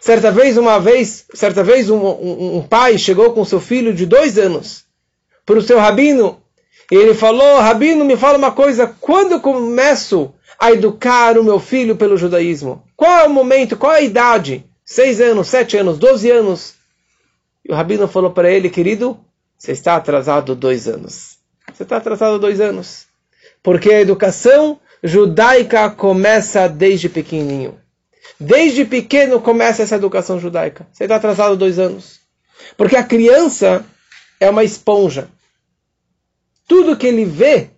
Certa 0.00 0.30
vez, 0.30 0.56
uma 0.56 0.78
vez, 0.78 1.26
certa 1.34 1.64
vez 1.64 1.90
um, 1.90 1.98
um, 1.98 2.58
um 2.58 2.62
pai 2.62 2.96
chegou 2.96 3.32
com 3.32 3.44
seu 3.44 3.60
filho 3.60 3.92
de 3.92 4.06
dois 4.06 4.38
anos 4.38 4.84
para 5.44 5.58
o 5.58 5.62
seu 5.62 5.80
rabino 5.80 6.40
e 6.92 6.94
ele 6.94 7.12
falou: 7.12 7.58
Rabino, 7.58 8.04
me 8.04 8.16
fala 8.16 8.38
uma 8.38 8.52
coisa, 8.52 8.94
quando 9.00 9.32
eu 9.32 9.40
começo 9.40 10.32
a 10.60 10.70
educar 10.70 11.36
o 11.36 11.42
meu 11.42 11.58
filho 11.58 11.96
pelo 11.96 12.16
judaísmo? 12.16 12.84
Qual 12.96 13.10
é 13.10 13.26
o 13.26 13.30
momento, 13.30 13.76
qual 13.76 13.92
é 13.92 13.98
a 13.98 14.02
idade? 14.02 14.64
Seis 14.84 15.20
anos, 15.20 15.48
sete 15.48 15.76
anos, 15.76 15.98
doze 15.98 16.30
anos? 16.30 16.74
E 17.64 17.72
o 17.72 17.74
rabino 17.74 18.06
falou 18.06 18.30
para 18.30 18.48
ele, 18.48 18.70
querido, 18.70 19.18
você 19.58 19.72
está 19.72 19.96
atrasado 19.96 20.54
dois 20.54 20.86
anos. 20.86 21.41
Você 21.74 21.82
está 21.82 21.96
atrasado 21.96 22.38
dois 22.38 22.60
anos. 22.60 23.06
Porque 23.62 23.90
a 23.90 24.00
educação 24.00 24.78
judaica 25.02 25.90
começa 25.90 26.68
desde 26.68 27.08
pequenininho. 27.08 27.80
Desde 28.38 28.84
pequeno 28.84 29.40
começa 29.40 29.82
essa 29.82 29.96
educação 29.96 30.38
judaica. 30.38 30.86
Você 30.92 31.04
está 31.04 31.16
atrasado 31.16 31.56
dois 31.56 31.78
anos. 31.78 32.20
Porque 32.76 32.96
a 32.96 33.04
criança 33.04 33.84
é 34.38 34.48
uma 34.50 34.64
esponja. 34.64 35.28
Tudo 36.66 36.96
que 36.96 37.06
ele 37.06 37.24
vê 37.24 37.70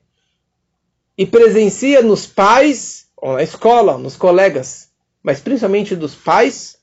e 1.17 1.25
presencia 1.27 2.03
nos 2.03 2.27
pais, 2.27 3.07
ou 3.17 3.35
na 3.35 3.43
escola, 3.43 3.97
nos 3.99 4.17
colegas, 4.17 4.89
mas 5.23 5.41
principalmente 5.41 5.97
dos 5.97 6.15
pais, 6.15 6.77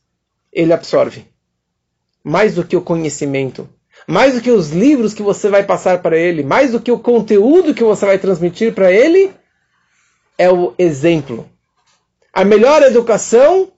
ele 0.52 0.74
absorve. 0.74 1.28
Mais 2.24 2.56
do 2.56 2.66
que 2.66 2.76
o 2.76 2.82
conhecimento 2.82 3.70
mais 4.12 4.36
do 4.36 4.42
que 4.42 4.52
os 4.52 4.72
livros 4.72 5.14
que 5.14 5.24
você 5.24 5.48
vai 5.48 5.64
passar 5.64 6.02
para 6.02 6.18
ele, 6.18 6.44
mais 6.44 6.72
do 6.72 6.82
que 6.82 6.92
o 6.92 7.00
conteúdo 7.00 7.74
que 7.74 7.84
você 7.84 8.06
vai 8.06 8.20
transmitir 8.20 8.74
para 8.74 8.92
ele, 8.92 9.34
é 10.38 10.52
o 10.52 10.74
exemplo. 10.78 11.50
A 12.34 12.44
melhor 12.44 12.84
educação 12.84 13.72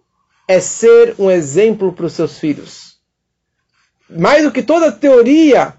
é 0.47 0.59
ser 0.59 1.13
um 1.19 1.29
exemplo 1.29 1.93
para 1.93 2.07
os 2.07 2.13
seus 2.13 2.39
filhos. 2.39 2.97
Mais 4.09 4.43
do 4.43 4.51
que 4.51 4.63
toda 4.63 4.91
teoria 4.91 5.75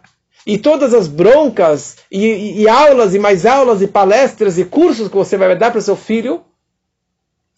e 0.46 0.56
todas 0.56 0.94
as 0.94 1.08
broncas 1.08 1.96
e, 2.11 2.25
e, 2.25 2.62
e 2.62 2.68
aulas 2.68 3.12
e 3.12 3.18
mais 3.18 3.44
aulas 3.44 3.82
e 3.82 3.88
palestras 3.88 4.56
e 4.56 4.64
cursos 4.64 5.08
que 5.08 5.16
você 5.16 5.37
vai 5.37 5.56
dar 5.56 5.73
para 5.73 5.78
o 5.78 5.82
seu 5.82 5.96
filho, 5.96 6.44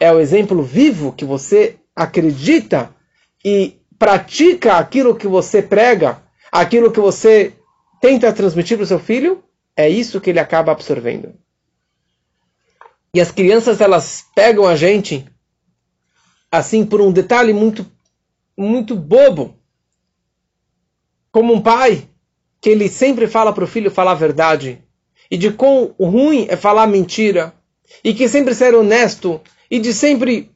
é 0.01 0.11
o 0.11 0.19
exemplo 0.19 0.63
vivo 0.63 1.13
que 1.13 1.27
você 1.27 1.77
acredita 1.95 2.91
e 3.45 3.77
pratica 3.99 4.79
aquilo 4.79 5.15
que 5.15 5.27
você 5.27 5.61
prega, 5.61 6.25
aquilo 6.61 6.91
que 6.91 7.01
você 7.01 7.55
tenta 8.01 8.33
transmitir 8.33 8.77
para 8.77 8.85
o 8.85 8.87
seu 8.87 8.99
filho, 8.99 9.43
é 9.77 9.89
isso 9.89 10.21
que 10.21 10.31
ele 10.31 10.41
acaba 10.41 10.73
absorvendo. 10.73 11.35
E 13.15 13.21
as 13.21 13.31
crianças 13.31 13.81
elas 13.81 14.25
pegam 14.35 14.67
a 14.67 14.77
gente 14.77 15.27
assim 16.51 16.85
por 16.85 17.01
um 17.01 17.13
detalhe 17.13 17.53
muito 17.53 17.87
muito 18.57 18.97
bobo. 18.97 19.55
Como 21.31 21.53
um 21.53 21.61
pai 21.61 22.09
que 22.61 22.71
ele 22.71 22.89
sempre 22.89 23.27
fala 23.27 23.53
para 23.53 23.65
o 23.65 23.67
filho 23.67 23.91
falar 23.91 24.13
a 24.13 24.15
verdade 24.15 24.83
e 25.31 25.37
de 25.37 25.51
quão 25.51 25.95
ruim 26.01 26.47
é 26.49 26.57
falar 26.57 26.87
mentira 26.87 27.53
e 28.03 28.15
que 28.15 28.29
sempre 28.29 28.55
ser 28.55 28.75
honesto 28.75 29.41
e 29.71 29.79
de 29.79 29.93
sempre 29.93 30.51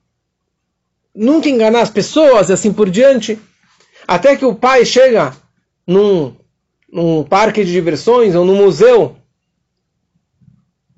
nunca 1.15 1.51
enganar 1.51 1.83
as 1.83 1.91
pessoas 1.91 2.49
e 2.49 2.55
assim 2.55 2.73
por 2.73 2.89
diante. 2.89 3.39
Até 4.09 4.35
que 4.37 4.47
o 4.47 4.55
pai 4.55 4.87
chega 4.87 5.37
num, 5.87 6.37
num 6.91 7.25
parque 7.25 7.65
de 7.65 7.73
diversões 7.73 8.35
ou 8.35 8.45
num 8.45 8.57
museu 8.57 9.17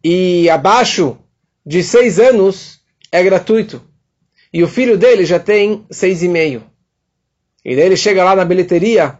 e 0.04 0.48
abaixo 0.50 1.18
de 1.64 1.82
seis 1.82 2.18
anos 2.18 2.80
é 3.10 3.22
gratuito. 3.22 3.82
E 4.52 4.62
o 4.62 4.68
filho 4.68 4.98
dele 4.98 5.24
já 5.24 5.38
tem 5.38 5.86
seis 5.90 6.22
e 6.22 6.28
meio. 6.28 6.64
E 7.64 7.76
daí 7.76 7.86
ele 7.86 7.96
chega 7.96 8.24
lá 8.24 8.34
na 8.34 8.44
bilheteria 8.44 9.18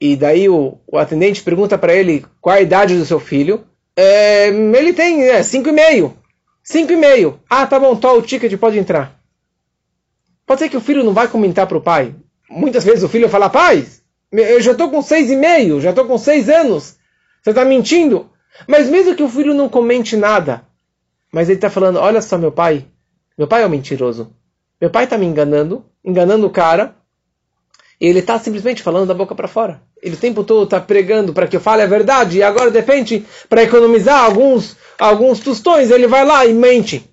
e 0.00 0.16
daí 0.16 0.48
o, 0.48 0.78
o 0.86 0.98
atendente 0.98 1.42
pergunta 1.42 1.76
para 1.76 1.94
ele 1.94 2.24
qual 2.40 2.56
a 2.56 2.60
idade 2.60 2.96
do 2.96 3.04
seu 3.04 3.18
filho. 3.18 3.66
É, 3.96 4.48
ele 4.48 4.92
tem 4.92 5.22
é, 5.24 5.42
cinco 5.42 5.68
e 5.68 5.72
meio. 5.72 6.16
Cinco 6.62 6.92
e 6.92 6.96
meio. 6.96 7.40
Ah, 7.48 7.66
tá 7.66 7.78
bom, 7.78 7.94
tá 7.96 8.12
o 8.12 8.22
ticket, 8.22 8.56
pode 8.58 8.78
entrar. 8.78 9.20
Pode 10.46 10.60
ser 10.60 10.68
que 10.68 10.76
o 10.76 10.80
filho 10.80 11.04
não 11.04 11.12
vai 11.12 11.28
comentar 11.28 11.66
para 11.66 11.78
o 11.78 11.82
pai. 11.82 12.14
Muitas 12.50 12.84
vezes 12.84 13.02
o 13.02 13.08
filho 13.08 13.28
fala, 13.28 13.50
pai, 13.50 13.86
eu 14.42 14.60
já 14.60 14.72
estou 14.72 14.90
com 14.90 15.02
seis 15.02 15.30
e 15.30 15.36
meio, 15.36 15.80
já 15.80 15.90
estou 15.90 16.06
com 16.06 16.18
seis 16.18 16.48
anos. 16.48 16.96
Você 17.42 17.50
está 17.50 17.64
mentindo. 17.64 18.30
Mas 18.66 18.88
mesmo 18.88 19.14
que 19.14 19.22
o 19.22 19.28
filho 19.28 19.54
não 19.54 19.68
comente 19.68 20.16
nada, 20.16 20.66
mas 21.32 21.48
ele 21.48 21.58
está 21.58 21.68
falando, 21.68 21.98
olha 21.98 22.22
só 22.22 22.38
meu 22.38 22.52
pai, 22.52 22.86
meu 23.36 23.48
pai 23.48 23.62
é 23.62 23.66
um 23.66 23.70
mentiroso. 23.70 24.32
Meu 24.80 24.90
pai 24.90 25.04
está 25.04 25.18
me 25.18 25.26
enganando, 25.26 25.84
enganando 26.04 26.46
o 26.46 26.50
cara, 26.50 26.94
e 28.00 28.06
ele 28.06 28.20
está 28.20 28.38
simplesmente 28.38 28.82
falando 28.82 29.08
da 29.08 29.14
boca 29.14 29.34
para 29.34 29.48
fora. 29.48 29.82
Ele 30.02 30.14
o 30.14 30.18
tempo 30.18 30.44
todo 30.44 30.64
está 30.64 30.80
pregando 30.80 31.32
para 31.32 31.46
que 31.46 31.56
eu 31.56 31.60
fale 31.60 31.82
a 31.82 31.86
verdade, 31.86 32.38
e 32.38 32.42
agora, 32.42 32.70
de 32.70 32.78
repente, 32.78 33.26
para 33.48 33.62
economizar 33.62 34.24
alguns, 34.24 34.76
alguns 34.98 35.40
tostões, 35.40 35.90
ele 35.90 36.06
vai 36.06 36.24
lá 36.24 36.46
e 36.46 36.52
mente. 36.52 37.10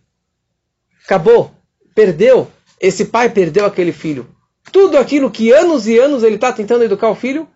Acabou. 1.06 1.52
Perdeu. 1.96 2.48
Esse 2.80 3.06
pai 3.06 3.30
perdeu 3.30 3.66
aquele 3.66 3.92
filho. 3.92 4.28
Tudo 4.72 4.98
aquilo 4.98 5.32
que 5.32 5.52
anos 5.52 5.88
e 5.88 5.98
anos 5.98 6.24
ele 6.24 6.36
está 6.36 6.52
tentando 6.52 6.84
educar 6.84 7.10
o 7.10 7.16
filho, 7.16 7.48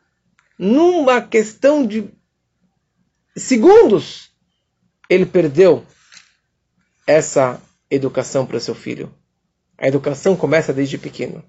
numa 0.58 1.22
questão 1.22 1.86
de 1.86 2.10
segundos, 3.36 4.32
ele 5.10 5.26
perdeu 5.26 5.86
essa 7.06 7.62
educação 7.90 8.46
para 8.46 8.60
seu 8.60 8.74
filho. 8.74 9.14
A 9.78 9.88
educação 9.88 10.36
começa 10.36 10.74
desde 10.74 10.98
pequeno. 10.98 11.44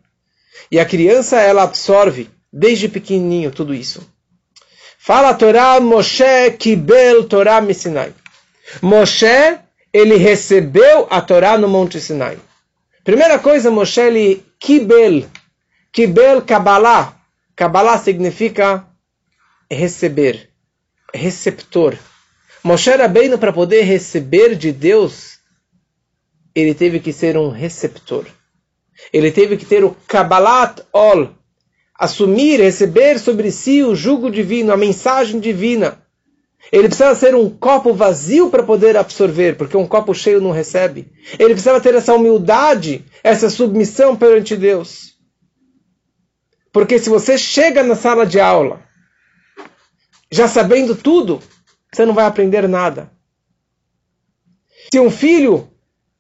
E 0.71 0.79
a 0.79 0.85
criança, 0.85 1.41
ela 1.41 1.63
absorve 1.63 2.29
desde 2.53 2.89
pequenininho 2.89 3.51
tudo 3.51 3.75
isso. 3.75 4.07
Fala 4.99 5.31
a 5.31 5.35
Torá, 5.35 5.79
Moshe 5.81 6.51
Kibel 6.59 7.25
Torá 7.29 7.63
Sinai. 7.73 8.13
Moshe, 8.83 9.59
ele 9.93 10.17
recebeu 10.17 11.07
a 11.09 11.21
Torá 11.21 11.57
no 11.57 11.69
Monte 11.69 12.01
Sinai. 12.01 12.39
Primeira 13.05 13.39
coisa, 13.39 13.71
Moshe, 13.71 14.01
ele 14.01 14.45
Kibel. 14.59 15.27
Kibel 15.93 16.43
Kabbalah. 16.43 17.17
Kabbalah 17.55 17.99
significa 17.99 18.87
receber, 19.71 20.51
receptor. 21.15 21.97
Moshe 22.63 22.91
Rabbeinu, 22.91 23.39
para 23.39 23.53
poder 23.53 23.83
receber 23.83 24.57
de 24.57 24.73
Deus, 24.73 25.39
ele 26.55 26.75
teve 26.75 27.01
que 27.01 27.13
ser 27.13 27.37
um 27.37 27.49
receptor. 27.49 28.27
Ele 29.13 29.31
teve 29.31 29.57
que 29.57 29.65
ter 29.65 29.85
o 29.85 29.97
Kabbalat 30.07 30.81
Ol, 30.93 31.29
assumir, 31.95 32.61
receber 32.61 33.19
sobre 33.19 33.51
si 33.51 33.83
o 33.83 33.95
jugo 33.95 34.31
divino, 34.31 34.73
a 34.73 34.77
mensagem 34.77 35.39
divina. 35.39 36.03
Ele 36.73 36.89
precisa 36.89 37.15
ser 37.15 37.35
um 37.35 37.49
copo 37.49 37.93
vazio 37.93 38.51
para 38.51 38.63
poder 38.63 38.97
absorver, 38.97 39.57
porque 39.57 39.77
um 39.77 39.87
copo 39.87 40.13
cheio 40.13 40.41
não 40.41 40.51
recebe. 40.51 41.13
Ele 41.39 41.55
precisa 41.55 41.81
ter 41.81 41.95
essa 41.95 42.15
humildade, 42.15 43.05
essa 43.23 43.49
submissão 43.49 44.17
perante 44.17 44.57
Deus. 44.57 45.16
Porque 46.77 46.99
se 46.99 47.09
você 47.09 47.39
chega 47.39 47.83
na 47.83 47.97
sala 47.97 48.27
de 48.27 48.39
aula, 48.39 48.83
já 50.31 50.47
sabendo 50.47 50.95
tudo, 50.95 51.41
você 51.91 52.05
não 52.05 52.13
vai 52.13 52.27
aprender 52.27 52.69
nada. 52.69 53.11
Se 54.93 55.01
um 55.01 55.11
filho 55.11 55.71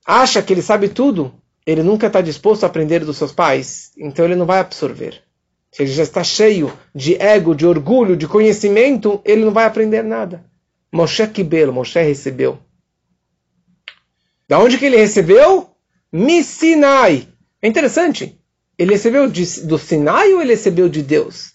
acha 0.06 0.40
que 0.40 0.54
ele 0.54 0.62
sabe 0.62 0.88
tudo, 0.88 1.34
ele 1.66 1.82
nunca 1.82 2.06
está 2.06 2.22
disposto 2.22 2.64
a 2.64 2.68
aprender 2.68 3.04
dos 3.04 3.18
seus 3.18 3.32
pais, 3.32 3.92
então 3.98 4.24
ele 4.24 4.34
não 4.34 4.46
vai 4.46 4.58
absorver. 4.58 5.22
Se 5.70 5.82
ele 5.82 5.92
já 5.92 6.02
está 6.02 6.24
cheio 6.24 6.72
de 6.94 7.16
ego, 7.16 7.54
de 7.54 7.66
orgulho, 7.66 8.16
de 8.16 8.26
conhecimento, 8.26 9.20
ele 9.26 9.44
não 9.44 9.52
vai 9.52 9.66
aprender 9.66 10.02
nada. 10.02 10.42
Moshe 10.90 11.26
Kibel, 11.28 11.70
Moshe 11.70 12.00
recebeu. 12.00 12.58
Da 14.48 14.58
onde 14.58 14.78
que 14.78 14.86
ele 14.86 14.96
recebeu? 14.96 15.68
Missinai. 16.10 17.28
É 17.60 17.68
interessante. 17.68 18.40
Ele 18.78 18.92
recebeu 18.92 19.28
de, 19.28 19.62
do 19.62 19.78
Sinai 19.78 20.34
ou 20.34 20.40
ele 20.40 20.52
recebeu 20.52 20.88
de 20.88 21.02
Deus? 21.02 21.52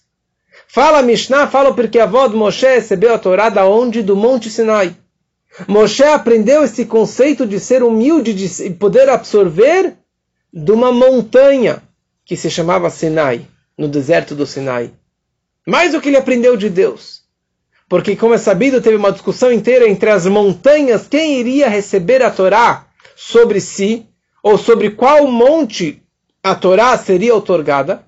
Fala 0.66 1.02
Mishnah, 1.02 1.46
fala 1.46 1.74
porque 1.74 1.98
a 1.98 2.04
avó 2.04 2.26
de 2.26 2.34
Moshe 2.34 2.66
recebeu 2.66 3.14
a 3.14 3.18
Torá 3.18 3.48
da 3.48 3.66
onde? 3.66 4.02
Do 4.02 4.16
Monte 4.16 4.50
Sinai. 4.50 4.96
Moshe 5.68 6.02
aprendeu 6.02 6.64
esse 6.64 6.86
conceito 6.86 7.46
de 7.46 7.60
ser 7.60 7.82
humilde, 7.82 8.32
de 8.32 8.70
poder 8.70 9.08
absorver 9.08 9.94
de 10.52 10.72
uma 10.72 10.90
montanha 10.90 11.82
que 12.24 12.36
se 12.36 12.50
chamava 12.50 12.90
Sinai, 12.90 13.46
no 13.76 13.86
deserto 13.86 14.34
do 14.34 14.46
Sinai. 14.46 14.90
Mais 15.66 15.92
do 15.92 16.00
que 16.00 16.08
ele 16.08 16.16
aprendeu 16.16 16.56
de 16.56 16.70
Deus. 16.70 17.22
Porque, 17.88 18.16
como 18.16 18.34
é 18.34 18.38
sabido, 18.38 18.80
teve 18.80 18.96
uma 18.96 19.12
discussão 19.12 19.52
inteira 19.52 19.86
entre 19.88 20.10
as 20.10 20.26
montanhas 20.26 21.06
quem 21.06 21.38
iria 21.38 21.68
receber 21.68 22.22
a 22.22 22.30
Torá 22.30 22.86
sobre 23.14 23.60
si, 23.60 24.06
ou 24.42 24.56
sobre 24.56 24.90
qual 24.90 25.26
monte 25.30 26.01
a 26.42 26.54
Torá 26.54 26.96
seria 26.98 27.34
otorgada. 27.34 28.06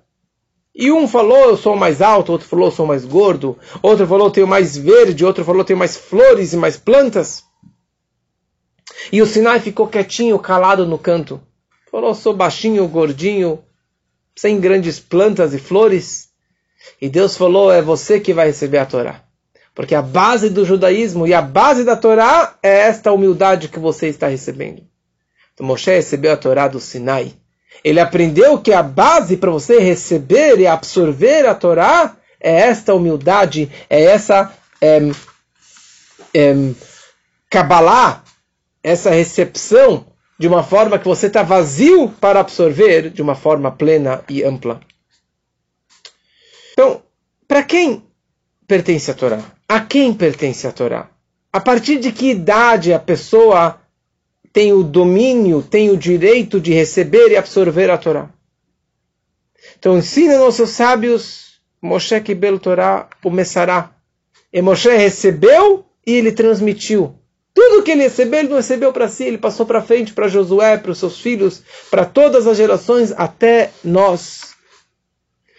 E 0.74 0.90
um 0.90 1.06
falou, 1.06 1.50
eu 1.50 1.56
sou 1.56 1.76
mais 1.76 2.02
alto, 2.02 2.32
outro 2.32 2.48
falou, 2.48 2.66
eu 2.66 2.72
sou 2.72 2.84
mais 2.84 3.04
gordo, 3.04 3.56
outro 3.80 4.08
falou, 4.08 4.26
eu 4.26 4.32
tenho 4.32 4.46
mais 4.48 4.76
verde, 4.76 5.24
outro 5.24 5.44
falou, 5.44 5.60
eu 5.60 5.66
tenho 5.66 5.78
mais 5.78 5.96
flores 5.96 6.52
e 6.52 6.56
mais 6.56 6.76
plantas. 6.76 7.44
E 9.12 9.22
o 9.22 9.26
Sinai 9.26 9.60
ficou 9.60 9.86
quietinho, 9.86 10.36
calado 10.38 10.84
no 10.84 10.98
canto. 10.98 11.40
Falou, 11.90 12.12
sou 12.12 12.34
baixinho, 12.34 12.88
gordinho, 12.88 13.62
sem 14.34 14.58
grandes 14.58 14.98
plantas 14.98 15.54
e 15.54 15.58
flores. 15.58 16.28
E 17.00 17.08
Deus 17.08 17.36
falou, 17.36 17.72
é 17.72 17.80
você 17.80 18.18
que 18.18 18.34
vai 18.34 18.48
receber 18.48 18.78
a 18.78 18.86
Torá. 18.86 19.22
Porque 19.76 19.94
a 19.94 20.02
base 20.02 20.50
do 20.50 20.64
judaísmo 20.64 21.26
e 21.26 21.32
a 21.32 21.42
base 21.42 21.84
da 21.84 21.96
Torá 21.96 22.58
é 22.62 22.80
esta 22.80 23.12
humildade 23.12 23.68
que 23.68 23.78
você 23.78 24.08
está 24.08 24.26
recebendo. 24.26 24.82
Então 25.52 25.64
Moshe 25.64 25.90
recebeu 25.90 26.32
a 26.32 26.36
Torá 26.36 26.66
do 26.66 26.80
Sinai. 26.80 27.32
Ele 27.82 28.00
aprendeu 28.00 28.58
que 28.58 28.72
a 28.72 28.82
base 28.82 29.36
para 29.36 29.50
você 29.50 29.78
receber 29.78 30.58
e 30.58 30.66
absorver 30.66 31.46
a 31.46 31.54
Torá 31.54 32.16
é 32.40 32.52
esta 32.52 32.94
humildade, 32.94 33.70
é 33.88 34.04
essa 34.04 34.52
é, 34.80 35.00
é, 36.34 36.54
Kabbalah, 37.50 38.22
essa 38.82 39.10
recepção 39.10 40.06
de 40.38 40.46
uma 40.46 40.62
forma 40.62 40.98
que 40.98 41.06
você 41.06 41.26
está 41.26 41.42
vazio 41.42 42.08
para 42.20 42.40
absorver 42.40 43.10
de 43.10 43.22
uma 43.22 43.34
forma 43.34 43.70
plena 43.70 44.22
e 44.28 44.42
ampla. 44.42 44.80
Então, 46.72 47.02
para 47.46 47.62
quem 47.62 48.02
pertence 48.66 49.10
a 49.10 49.14
Torá? 49.14 49.40
A 49.68 49.80
quem 49.80 50.12
pertence 50.12 50.66
a 50.66 50.72
Torá? 50.72 51.08
A 51.52 51.60
partir 51.60 51.98
de 51.98 52.10
que 52.10 52.30
idade 52.30 52.92
a 52.92 52.98
pessoa 52.98 53.80
tem 54.54 54.72
o 54.72 54.84
domínio, 54.84 55.62
tem 55.62 55.90
o 55.90 55.96
direito 55.96 56.60
de 56.60 56.72
receber 56.72 57.32
e 57.32 57.36
absorver 57.36 57.90
a 57.90 57.98
Torá? 57.98 58.30
Então, 59.76 59.98
ensina 59.98 60.38
nossos 60.38 60.70
sábios, 60.70 61.60
Moshe 61.82 62.20
Kibel 62.20 62.60
Torá, 62.60 63.08
o 63.24 63.30
Messará. 63.30 63.90
E 64.52 64.62
Moshe 64.62 64.88
recebeu 64.90 65.84
e 66.06 66.12
ele 66.12 66.30
transmitiu. 66.30 67.18
Tudo 67.52 67.82
que 67.82 67.90
ele 67.90 68.04
recebeu, 68.04 68.40
ele 68.40 68.48
não 68.48 68.58
recebeu 68.58 68.92
para 68.92 69.08
si, 69.08 69.24
ele 69.24 69.38
passou 69.38 69.66
para 69.66 69.82
frente 69.82 70.12
para 70.12 70.28
Josué, 70.28 70.78
para 70.78 70.92
os 70.92 70.98
seus 70.98 71.20
filhos, 71.20 71.60
para 71.90 72.04
todas 72.04 72.46
as 72.46 72.56
gerações, 72.56 73.12
até 73.16 73.72
nós. 73.82 74.54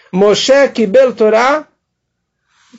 Moshe 0.09 0.69
Kibel 0.69 1.13
Torah, 1.13 1.67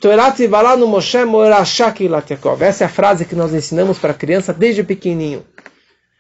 Torah 0.01 0.35
no 0.79 0.87
Moshe 0.87 1.23
Morashaki 1.27 2.09
Latekov. 2.09 2.63
Essa 2.63 2.85
é 2.85 2.87
a 2.87 2.91
frase 2.91 3.27
que 3.27 3.35
nós 3.35 3.53
ensinamos 3.53 3.99
para 3.99 4.13
a 4.13 4.15
criança 4.15 4.55
desde 4.55 4.83
pequenininho. 4.83 5.45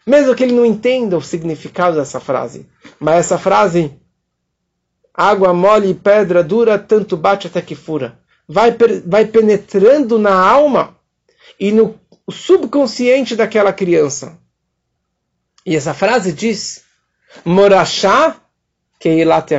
Mesmo 0.06 0.34
que 0.34 0.44
ele 0.44 0.54
não 0.54 0.64
entenda 0.64 1.16
o 1.16 1.22
significado 1.22 1.96
dessa 1.96 2.20
frase. 2.20 2.68
Mas 3.00 3.16
essa 3.16 3.38
frase, 3.38 3.92
água 5.12 5.52
mole 5.52 5.90
e 5.90 5.94
pedra 5.94 6.44
dura, 6.44 6.78
tanto 6.78 7.16
bate 7.16 7.48
até 7.48 7.60
que 7.60 7.74
fura. 7.74 8.18
Vai, 8.46 8.76
vai 9.04 9.24
penetrando 9.24 10.18
na 10.18 10.34
alma 10.34 10.96
e 11.58 11.72
no 11.72 11.98
subconsciente 12.30 13.34
daquela 13.34 13.72
criança. 13.72 14.38
E 15.64 15.74
essa 15.74 15.92
frase 15.92 16.32
diz: 16.32 16.84
Morachá 17.44 18.36
Keilat. 19.00 19.50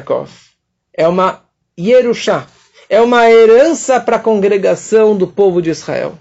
É 0.94 1.08
uma 1.08 1.44
Yerushá. 1.78 2.48
É 2.90 3.02
uma 3.02 3.30
herança 3.30 4.00
para 4.00 4.16
a 4.16 4.22
congregação 4.22 5.18
do 5.18 5.28
povo 5.28 5.62
de 5.62 5.70
Israel. 5.70 6.18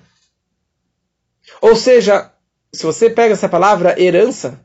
Ou 1.61 1.77
seja, 1.77 2.33
se 2.77 2.85
você 2.85 3.09
pega 3.09 3.33
essa 3.33 3.49
palavra 3.49 4.01
herança, 4.01 4.61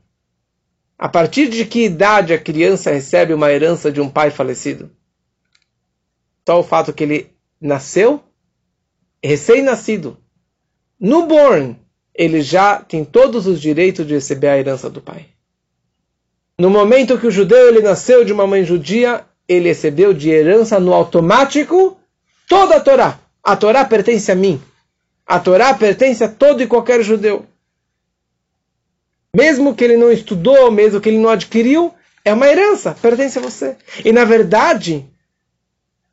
a 0.98 1.08
partir 1.08 1.48
de 1.48 1.66
que 1.66 1.86
idade 1.86 2.34
a 2.34 2.38
criança 2.38 2.92
recebe 2.92 3.34
uma 3.34 3.52
herança 3.52 3.90
de 3.90 4.02
um 4.02 4.10
pai 4.10 4.30
falecido? 4.30 4.92
Só 6.46 6.60
o 6.60 6.64
fato 6.64 6.92
que 6.92 7.04
ele 7.04 7.32
nasceu, 7.60 8.22
recém-nascido, 9.24 10.18
newborn, 11.00 11.80
ele 12.14 12.42
já 12.42 12.82
tem 12.82 13.06
todos 13.06 13.48
os 13.48 13.62
direitos 13.62 14.06
de 14.06 14.16
receber 14.16 14.50
a 14.50 14.58
herança 14.58 14.90
do 14.90 15.02
pai. 15.02 15.28
No 16.58 16.70
momento 16.70 17.18
que 17.18 17.28
o 17.28 17.32
judeu 17.32 17.70
ele 17.70 17.82
nasceu 17.82 18.26
de 18.26 18.34
uma 18.34 18.46
mãe 18.46 18.66
judia, 18.66 19.26
ele 19.48 19.70
recebeu 19.70 20.14
de 20.14 20.30
herança 20.30 20.80
no 20.80 20.94
automático 20.94 21.98
toda 22.48 22.76
a 22.76 22.80
Torá. 22.82 23.20
A 23.42 23.56
Torá 23.56 23.86
pertence 23.86 24.30
a 24.32 24.36
mim. 24.36 24.62
A 25.26 25.40
Torá 25.40 25.74
pertence 25.74 26.24
a 26.24 26.28
todo 26.28 26.62
e 26.62 26.68
qualquer 26.68 27.02
judeu. 27.02 27.46
Mesmo 29.36 29.74
que 29.74 29.84
ele 29.84 29.96
não 29.96 30.12
estudou, 30.12 30.70
mesmo 30.70 31.00
que 31.00 31.08
ele 31.08 31.18
não 31.18 31.30
adquiriu, 31.30 31.94
é 32.24 32.34
uma 32.34 32.48
herança, 32.48 32.96
pertence 33.02 33.40
a 33.40 33.42
você. 33.42 33.78
E 34.04 34.12
na 34.12 34.26
verdade, 34.26 35.06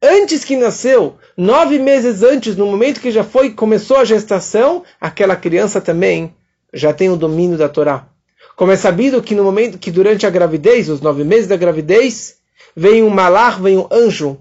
antes 0.00 0.44
que 0.44 0.56
nasceu, 0.56 1.16
nove 1.36 1.78
meses 1.78 2.22
antes, 2.22 2.56
no 2.56 2.66
momento 2.66 3.00
que 3.00 3.10
já 3.10 3.24
foi, 3.24 3.50
começou 3.50 3.96
a 3.96 4.04
gestação, 4.04 4.84
aquela 5.00 5.34
criança 5.34 5.80
também 5.80 6.34
já 6.72 6.92
tem 6.92 7.10
o 7.10 7.16
domínio 7.16 7.58
da 7.58 7.68
Torá. 7.68 8.06
Como 8.54 8.72
é 8.72 8.76
sabido 8.76 9.22
que 9.22 9.34
no 9.34 9.44
momento 9.44 9.78
que 9.78 9.90
durante 9.90 10.26
a 10.26 10.30
gravidez, 10.30 10.88
os 10.88 11.00
nove 11.00 11.24
meses 11.24 11.48
da 11.48 11.56
gravidez, 11.56 12.38
vem 12.74 13.02
um 13.02 13.10
malar, 13.10 13.60
vem 13.60 13.76
um 13.76 13.88
anjo, 13.90 14.38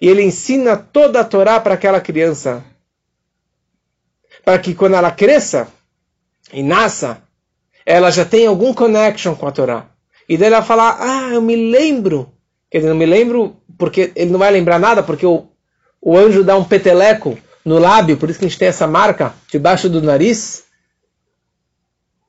e 0.00 0.08
ele 0.08 0.22
ensina 0.22 0.76
toda 0.76 1.20
a 1.20 1.24
Torá 1.24 1.60
para 1.60 1.74
aquela 1.74 2.00
criança. 2.00 2.64
Para 4.44 4.58
que 4.58 4.74
quando 4.74 4.94
ela 4.94 5.10
cresça 5.10 5.68
e 6.52 6.62
nasça, 6.62 7.22
ela 7.84 8.10
já 8.10 8.24
tem 8.24 8.46
algum 8.46 8.72
connection 8.72 9.34
com 9.34 9.46
a 9.46 9.52
Torá. 9.52 9.86
E 10.28 10.36
daí 10.36 10.48
ela 10.48 10.62
fala, 10.62 10.96
ah, 10.98 11.34
eu 11.34 11.42
me 11.42 11.54
lembro. 11.54 12.32
Quer 12.70 12.78
dizer, 12.78 12.90
não 12.90 12.96
me 12.96 13.06
lembro 13.06 13.56
porque 13.78 14.12
ele 14.16 14.30
não 14.30 14.38
vai 14.38 14.50
lembrar 14.50 14.78
nada, 14.78 15.02
porque 15.02 15.26
o, 15.26 15.48
o 16.00 16.16
anjo 16.16 16.42
dá 16.42 16.56
um 16.56 16.64
peteleco 16.64 17.38
no 17.64 17.78
lábio, 17.78 18.16
por 18.16 18.28
isso 18.28 18.38
que 18.38 18.44
a 18.44 18.48
gente 18.48 18.58
tem 18.58 18.68
essa 18.68 18.86
marca 18.86 19.34
debaixo 19.50 19.88
do 19.88 20.02
nariz. 20.02 20.64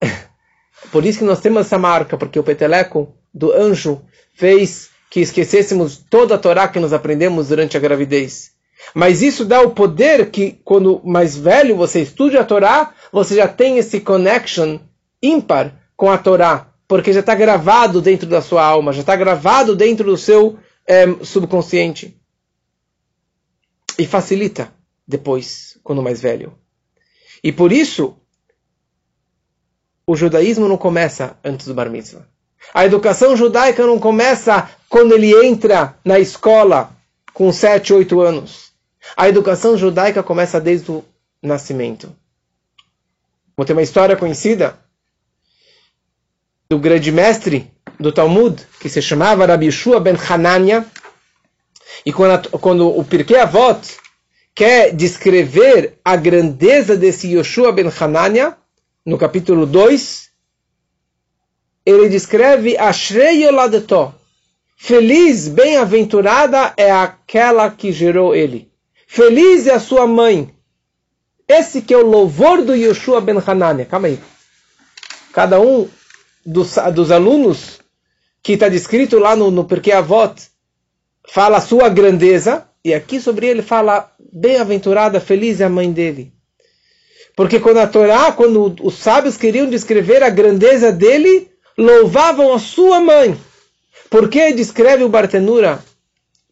por 0.91 1.05
isso 1.05 1.19
que 1.19 1.25
nós 1.25 1.39
temos 1.39 1.61
essa 1.65 1.77
marca, 1.77 2.17
porque 2.17 2.39
o 2.39 2.43
peteleco 2.43 3.13
do 3.33 3.51
anjo 3.51 4.01
fez 4.33 4.89
que 5.09 5.21
esquecêssemos 5.21 5.97
toda 5.97 6.35
a 6.35 6.37
Torá 6.37 6.67
que 6.67 6.79
nós 6.79 6.93
aprendemos 6.93 7.47
durante 7.47 7.77
a 7.77 7.79
gravidez. 7.79 8.51
Mas 8.93 9.21
isso 9.21 9.45
dá 9.45 9.61
o 9.61 9.71
poder 9.71 10.29
que, 10.29 10.59
quando 10.63 11.01
mais 11.03 11.35
velho 11.35 11.75
você 11.75 12.01
estude 12.01 12.37
a 12.37 12.43
Torá, 12.43 12.93
você 13.11 13.35
já 13.35 13.47
tem 13.47 13.77
esse 13.77 13.99
connection 13.99 14.79
ímpar 15.25 15.73
com 15.95 16.09
a 16.09 16.17
Torá, 16.17 16.73
porque 16.88 17.13
já 17.13 17.19
está 17.21 17.33
gravado 17.33 18.01
dentro 18.01 18.27
da 18.27 18.41
sua 18.41 18.63
alma, 18.63 18.93
já 18.93 19.01
está 19.01 19.15
gravado 19.15 19.75
dentro 19.75 20.05
do 20.05 20.17
seu 20.17 20.59
é, 20.85 21.05
subconsciente. 21.23 22.19
E 23.97 24.05
facilita 24.05 24.73
depois, 25.07 25.79
quando 25.83 26.03
mais 26.03 26.19
velho. 26.19 26.57
E 27.43 27.51
por 27.51 27.71
isso, 27.71 28.17
o 30.05 30.15
judaísmo 30.15 30.67
não 30.67 30.77
começa 30.77 31.38
antes 31.43 31.65
do 31.67 31.73
bar 31.73 31.89
mitzvah. 31.89 32.27
A 32.73 32.85
educação 32.85 33.35
judaica 33.35 33.85
não 33.85 33.99
começa 33.99 34.69
quando 34.89 35.13
ele 35.13 35.33
entra 35.45 35.97
na 36.03 36.19
escola 36.19 36.91
com 37.33 37.51
7, 37.51 37.93
8 37.93 38.21
anos. 38.21 38.71
A 39.15 39.29
educação 39.29 39.77
judaica 39.77 40.23
começa 40.23 40.59
desde 40.59 40.91
o 40.91 41.03
nascimento. 41.41 42.15
Vou 43.55 43.65
ter 43.65 43.73
uma 43.73 43.81
história 43.81 44.15
conhecida 44.15 44.79
do 46.69 46.80
grande 46.80 47.12
mestre 47.12 47.71
do 47.99 48.12
Talmud, 48.12 48.62
que 48.80 48.89
se 48.89 49.01
chamava 49.01 49.45
Rabi 49.45 49.67
Yeshua 49.67 49.99
ben 49.99 50.15
Hanania. 50.15 50.86
E 52.06 52.12
quando, 52.12 52.49
quando 52.60 52.88
o 52.88 53.04
Pirkei 53.04 53.38
Avot 53.38 53.80
quer 54.54 54.93
descrever 54.95 55.99
a 56.04 56.15
grandeza 56.15 56.95
desse 56.95 57.28
Yoshua 57.28 57.71
ben 57.71 57.89
Hanania, 57.99 58.58
no 59.06 59.17
capítulo 59.17 59.65
2, 59.65 60.30
ele 61.86 62.10
descreve 62.10 62.78
Ashrei 62.78 63.43
Yoladeto. 63.43 64.13
Feliz, 64.78 65.47
bem-aventurada 65.47 66.73
é 66.75 66.91
aquela 66.91 67.69
que 67.69 67.91
gerou 67.91 68.36
ele. 68.36 68.71
Feliz 69.08 69.67
é 69.67 69.73
a 69.73 69.80
sua 69.80 70.08
mãe. 70.08 70.54
Esse 71.47 71.82
que 71.82 71.93
é 71.93 71.97
o 71.97 72.06
louvor 72.06 72.63
do 72.63 72.75
Yoshua 72.75 73.21
ben 73.21 73.38
Hanania. 73.45 73.86
Calma 73.86 74.08
aí. 74.08 74.19
Cada 75.32 75.60
um 75.60 75.88
dos, 76.45 76.75
dos 76.93 77.12
alunos 77.12 77.79
que 78.43 78.53
está 78.53 78.69
descrito 78.69 79.17
lá 79.17 79.36
no, 79.36 79.49
no 79.49 79.65
Porquê 79.65 79.91
Avot 79.91 80.36
fala 81.27 81.58
a 81.58 81.62
sua 81.62 81.89
grandeza, 81.89 82.67
e 82.84 82.93
aqui 82.93 83.19
sobre 83.19 83.47
ele 83.47 83.63
fala 83.63 84.12
bem-aventurada, 84.31 85.19
feliz 85.19 85.60
é 85.60 85.65
a 85.65 85.69
mãe 85.69 85.91
dele. 85.91 86.31
Porque 87.36 87.60
quando 87.60 87.77
a 87.77 87.88
Torá, 87.88 88.31
quando 88.31 88.75
os 88.81 88.95
sábios 88.95 89.36
queriam 89.36 89.69
descrever 89.69 90.21
a 90.21 90.29
grandeza 90.29 90.91
dele, 90.91 91.49
louvavam 91.77 92.53
a 92.53 92.60
sua 92.60 92.99
mãe. 93.01 93.36
Por 94.10 94.29
que 94.29 94.53
descreve 94.53 95.03
o 95.03 95.10
Bartenura? 95.10 95.84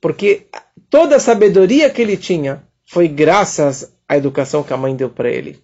Porque 0.01 0.47
toda 0.89 1.15
a 1.15 1.19
sabedoria 1.19 1.89
que 1.89 2.01
ele 2.01 2.17
tinha 2.17 2.63
foi 2.85 3.07
graças 3.07 3.93
à 4.09 4.17
educação 4.17 4.63
que 4.63 4.73
a 4.73 4.77
mãe 4.77 4.95
deu 4.95 5.09
para 5.09 5.29
ele. 5.29 5.63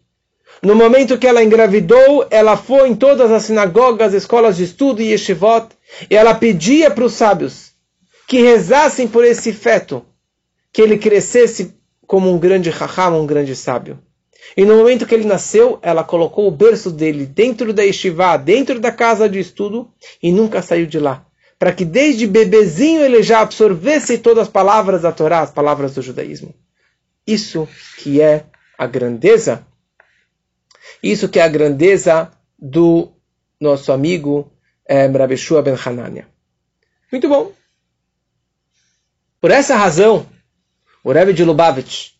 No 0.62 0.76
momento 0.76 1.17
que 1.17 1.26
ela 1.26 1.43
engravidou, 1.43 2.28
ela 2.30 2.58
foi 2.58 2.89
em 2.89 2.95
todas 2.95 3.32
as 3.32 3.43
sinagogas, 3.43 4.13
escolas 4.13 4.58
de 4.58 4.65
estudo 4.65 5.02
e 5.02 5.12
yeshivot, 5.12 5.67
e 6.10 6.15
ela 6.15 6.36
pedia 6.36 6.91
para 6.91 7.06
os 7.06 7.13
sábios 7.13 7.72
que 8.28 8.41
rezassem 8.41 9.08
por 9.08 9.24
esse 9.24 9.54
feto, 9.54 10.06
que 10.72 10.82
ele 10.82 10.98
crescesse 10.98 11.74
como 12.06 12.32
um 12.32 12.38
grande 12.38 12.69
raham, 12.69 13.22
um 13.22 13.26
grande 13.26 13.56
sábio. 13.56 14.00
E 14.56 14.65
no 14.65 14.78
momento 14.78 15.06
que 15.06 15.15
ele 15.15 15.26
nasceu, 15.26 15.80
ela 15.82 16.04
colocou 16.04 16.48
o 16.48 16.52
berço 16.52 16.91
dele 16.91 17.26
dentro 17.26 17.74
da 17.74 17.84
yeshiva, 17.84 18.38
dentro 18.38 18.80
da 18.80 18.91
casa 18.91 19.30
de 19.30 19.39
estudo, 19.39 19.89
e 20.22 20.32
nunca 20.32 20.62
saiu 20.62 20.86
de 20.86 21.00
lá. 21.00 21.26
Para 21.58 21.72
que 21.72 21.86
desde 21.86 22.28
bebezinho 22.28 23.02
ele 23.02 23.24
já 23.24 23.41
absorvesse 23.41 24.17
todas 24.17 24.43
as 24.43 24.50
palavras 24.50 25.02
da 25.02 25.12
Torá, 25.12 25.41
as 25.41 25.52
palavras 25.52 25.93
do 25.95 26.02
judaísmo. 26.02 26.54
Isso 27.26 27.67
que 27.98 28.22
é 28.22 28.45
a 28.78 28.88
grandeza 28.88 29.65
isso 31.02 31.30
que 31.30 31.40
é 31.40 31.44
a 31.44 31.48
grandeza 31.48 32.32
do 32.58 33.12
nosso 33.60 33.92
amigo 33.92 34.52
é, 34.86 35.06
Rabbi 35.06 35.38
Shua 35.38 35.62
ben 35.62 35.76
Hanania. 35.76 36.28
Muito 37.12 37.28
bom. 37.28 37.52
Por 39.42 39.52
essa 39.52 39.76
razão, 39.76 40.28
o 41.04 41.12
Rebbe 41.12 41.34
de 41.34 41.44
Lubavitch, 41.44 42.12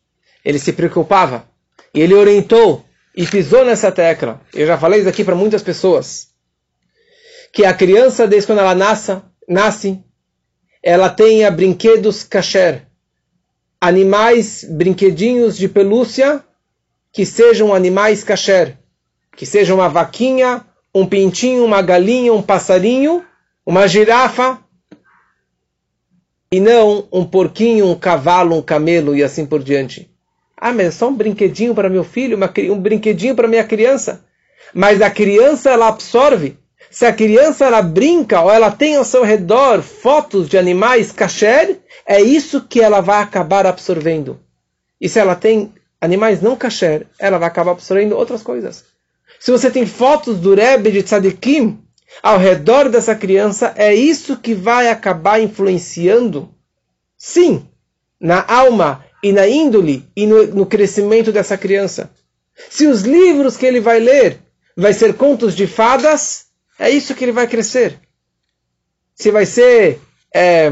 ele 0.44 0.58
se 0.60 0.72
preocupava 0.72 1.46
e 1.94 2.00
ele 2.00 2.13
orientou 2.13 2.86
e 3.15 3.26
pisou 3.26 3.65
nessa 3.65 3.92
tecla. 3.92 4.42
Eu 4.54 4.65
já 4.65 4.78
falei 4.78 5.00
isso 5.00 5.10
aqui 5.10 5.24
para 5.24 5.36
muitas 5.36 5.62
pessoas. 5.62 6.30
Que 7.52 7.65
a 7.65 7.74
criança, 7.74 8.28
desde 8.28 8.48
quando 8.48 8.60
ela 8.60 8.76
nasce, 8.76 9.22
nasce 9.48 10.02
ela 10.82 11.10
tenha 11.10 11.52
brinquedos 11.52 12.24
kasher. 12.24 12.88
Animais, 13.82 14.63
brinquedinhos 14.63 15.58
de 15.58 15.68
pelúcia 15.68 16.44
que 17.12 17.26
sejam 17.26 17.74
animais 17.74 18.24
kasher, 18.24 18.78
que 19.36 19.45
seja 19.45 19.74
uma 19.74 19.89
vaquinha, 19.89 20.65
um 20.93 21.06
pintinho, 21.06 21.65
uma 21.65 21.82
galinha, 21.82 22.34
um 22.34 22.41
passarinho, 22.41 23.24
uma 23.65 23.88
girafa, 23.88 24.60
e 26.52 26.60
não 26.60 27.08
um 27.12 27.24
porquinho, 27.24 27.88
um 27.88 27.95
cavalo, 27.95 28.58
um 28.58 28.62
camelo 28.62 29.15
e 29.15 29.24
assim 29.24 29.45
por 29.45 29.62
diante. 29.62 30.10
Ah, 30.58 30.74
mas 30.74 30.88
é 30.88 30.91
só 30.91 31.08
um 31.08 31.15
brinquedinho 31.15 31.76
para 31.76 31.89
meu 31.89 32.04
filho, 32.04 32.36
uma, 32.36 32.52
um 32.72 32.80
brinquedinho 32.80 33.36
para 33.36 33.48
minha 33.48 33.63
criança. 33.63 34.26
Mas 34.74 35.02
a 35.02 35.10
criança 35.10 35.69
ela 35.69 35.88
absorve. 35.88 36.58
Se 36.89 37.06
a 37.06 37.13
criança 37.13 37.65
ela 37.65 37.82
brinca 37.82 38.41
ou 38.41 38.52
ela 38.52 38.72
tem 38.72 38.95
ao 38.95 39.06
seu 39.06 39.24
redor 39.24 39.82
fotos 39.84 40.50
de 40.50 40.58
animais 40.58 41.12
kasher, 41.12 41.80
é 42.06 42.19
isso 42.19 42.65
que 42.67 42.82
ela 42.82 43.00
vai 43.00 43.22
acabar 43.22 43.67
absorvendo. 43.67 44.39
E 45.00 45.08
se 45.08 45.19
ela 45.19 45.36
tem 45.36 45.72
animais 46.02 46.42
não 46.42 46.56
kasher, 46.56 47.08
ela 47.18 47.38
vai 47.38 47.48
acabar 47.48 47.72
absorvendo 47.72 48.16
outras 48.16 48.42
coisas. 48.42 48.86
Se 49.40 49.52
você 49.52 49.70
tem 49.70 49.86
fotos 49.86 50.40
do 50.40 50.54
Rebbe 50.56 50.92
de 50.92 51.04
Tzadikim 51.04 51.80
ao 52.22 52.38
redor 52.38 52.90
dessa 52.90 53.16
criança, 53.16 53.74
é 53.76 53.94
isso 53.94 54.38
que 54.38 54.54
vai 54.54 54.90
acabar 54.90 55.42
influenciando 55.42 56.54
sim, 57.18 57.68
na 58.20 58.44
alma 58.48 59.06
e 59.24 59.32
na 59.32 59.48
índole 59.48 60.08
e 60.16 60.26
no, 60.26 60.48
no 60.48 60.66
crescimento 60.66 61.32
dessa 61.32 61.58
criança. 61.58 62.10
Se 62.70 62.88
os 62.88 63.04
livros 63.04 63.56
que 63.56 63.66
ele 63.66 63.80
vai 63.80 64.00
ler 64.00 64.40
vai 64.76 64.94
ser 64.94 65.14
contos 65.16 65.56
de 65.56 65.68
fadas, 65.68 66.48
é 66.78 66.90
isso 66.90 67.14
que 67.14 67.24
ele 67.24 67.32
vai 67.32 67.48
crescer. 67.48 68.00
Se 69.16 69.32
vai 69.32 69.46
ser 69.46 70.00
é, 70.34 70.72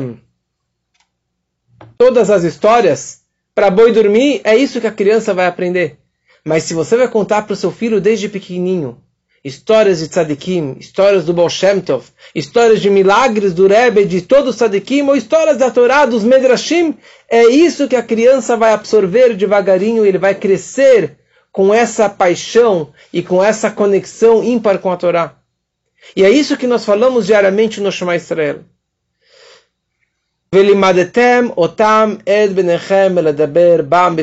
todas 1.98 2.30
as 2.30 2.44
histórias 2.44 3.22
para 3.58 3.72
boi 3.72 3.92
dormir, 3.92 4.40
é 4.44 4.56
isso 4.56 4.80
que 4.80 4.86
a 4.86 4.92
criança 4.92 5.34
vai 5.34 5.48
aprender. 5.48 5.98
Mas 6.46 6.62
se 6.62 6.76
você 6.76 6.96
vai 6.96 7.08
contar 7.08 7.42
para 7.42 7.54
o 7.54 7.56
seu 7.56 7.72
filho 7.72 8.00
desde 8.00 8.30
pequenininho 8.30 9.00
histórias 9.44 9.98
de 9.98 10.08
tzadikim, 10.08 10.76
histórias 10.80 11.26
do 11.26 11.34
Baal 11.34 11.50
Shem 11.50 11.82
Tov, 11.82 12.06
histórias 12.36 12.80
de 12.80 12.88
milagres 12.88 13.56
do 13.56 13.66
Rebbe, 13.66 14.06
de 14.06 14.22
todos 14.22 14.52
os 14.52 14.56
tzadikim, 14.58 15.08
ou 15.08 15.16
histórias 15.16 15.58
da 15.58 15.72
Torá, 15.72 16.06
dos 16.06 16.24
Medrashim, 16.24 17.00
é 17.28 17.48
isso 17.48 17.88
que 17.88 17.96
a 17.96 18.04
criança 18.04 18.56
vai 18.56 18.74
absorver 18.74 19.34
devagarinho, 19.34 20.06
ele 20.06 20.20
vai 20.20 20.36
crescer 20.36 21.18
com 21.52 21.74
essa 21.74 22.08
paixão 22.08 22.94
e 23.12 23.24
com 23.24 23.44
essa 23.44 23.72
conexão 23.72 24.44
ímpar 24.44 24.78
com 24.78 24.92
a 24.92 24.98
Torá. 24.98 25.36
E 26.16 26.24
é 26.24 26.30
isso 26.30 26.58
que 26.58 26.68
nós 26.68 26.86
falamos 26.86 27.26
diariamente 27.26 27.82
no 27.82 27.92
Shema 27.92 28.16
Israel. 28.16 28.60
Bam 33.84 34.16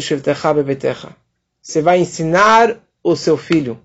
Você 1.61 1.83
vai 1.83 1.99
ensinar 1.99 2.77
o 3.03 3.15
seu 3.15 3.37
filho. 3.37 3.79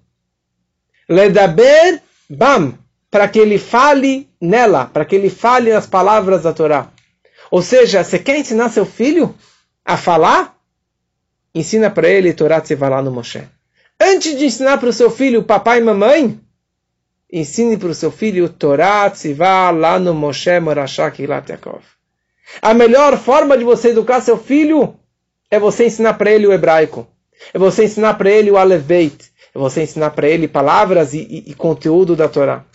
Bam, 2.30 2.74
para 3.12 3.28
que 3.28 3.40
ele 3.40 3.58
fale 3.58 4.30
nela, 4.40 4.86
para 4.86 5.04
que 5.04 5.16
ele 5.16 5.30
fale 5.30 5.72
as 5.72 5.86
palavras 5.86 6.44
da 6.44 6.54
Torá. 6.54 6.90
Ou 7.52 7.62
seja, 7.62 8.04
você 8.04 8.20
quer 8.20 8.38
ensinar 8.38 8.70
seu 8.70 8.86
filho 8.86 9.36
a 9.84 9.98
falar? 9.98 10.56
Ensina 11.54 11.90
para 11.90 12.08
ele 12.08 12.34
Torá 12.34 12.64
lá 12.90 13.02
no 13.02 13.12
Moshe. 13.12 13.44
Antes 14.00 14.38
de 14.38 14.46
ensinar 14.46 14.78
para 14.78 14.90
o 14.90 14.94
seu 14.94 15.12
filho 15.12 15.44
papai 15.44 15.80
e 15.80 15.84
mamãe, 15.84 16.40
ensine 17.30 17.76
para 17.76 17.90
o 17.90 17.96
seu 17.96 18.12
filho 18.12 18.48
Torá 18.48 19.10
Tzivá 19.10 19.72
lá 19.72 20.00
no 20.00 20.14
Moshe 20.14 20.58
Morashak 20.60 21.22
Ilat 21.22 21.50
Yaakov. 21.50 21.99
A 22.62 22.74
melhor 22.74 23.18
forma 23.18 23.58
de 23.58 23.64
você 23.64 23.90
educar 23.90 24.22
seu 24.22 24.38
filho 24.38 24.96
é 25.50 25.60
você 25.60 25.86
ensinar 25.86 26.16
para 26.16 26.32
ele 26.32 26.48
o 26.48 26.54
hebraico. 26.54 27.08
É 27.54 27.60
você 27.60 27.86
ensinar 27.86 28.16
para 28.16 28.30
ele 28.30 28.52
o 28.52 28.58
Aleveit 28.58 29.30
é 29.54 29.60
você 29.60 29.84
ensinar 29.84 30.12
para 30.12 30.28
ele 30.28 30.48
palavras 30.48 31.14
e, 31.14 31.20
e, 31.20 31.52
e, 31.52 31.54
conteúdo 31.54 32.16
da 32.16 32.28
Torá. 32.28 32.66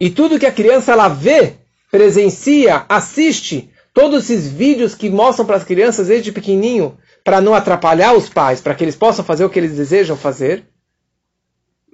E 0.00 0.10
tudo 0.10 0.38
que 0.38 0.46
a 0.46 0.52
criança 0.52 0.92
ela 0.92 1.08
vê, 1.08 1.54
presencia, 1.90 2.84
assiste, 2.88 3.70
todos 3.92 4.24
esses 4.24 4.48
vídeos 4.48 4.94
que 4.94 5.10
mostram 5.10 5.46
para 5.46 5.56
as 5.56 5.64
crianças 5.64 6.08
desde 6.08 6.32
pequenininho, 6.32 6.98
para 7.22 7.40
não 7.40 7.54
atrapalhar 7.54 8.14
os 8.14 8.28
pais, 8.28 8.60
para 8.60 8.74
que 8.74 8.82
eles 8.82 8.96
possam 8.96 9.24
fazer 9.24 9.44
o 9.44 9.50
que 9.50 9.58
eles 9.58 9.76
desejam 9.76 10.16
fazer, 10.16 10.64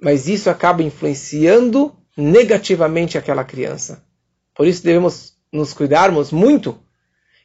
mas 0.01 0.27
isso 0.27 0.49
acaba 0.49 0.81
influenciando 0.81 1.93
negativamente 2.15 3.17
aquela 3.17 3.43
criança. 3.43 4.03
Por 4.55 4.65
isso 4.65 4.83
devemos 4.83 5.33
nos 5.51 5.73
cuidarmos 5.73 6.31
muito. 6.31 6.77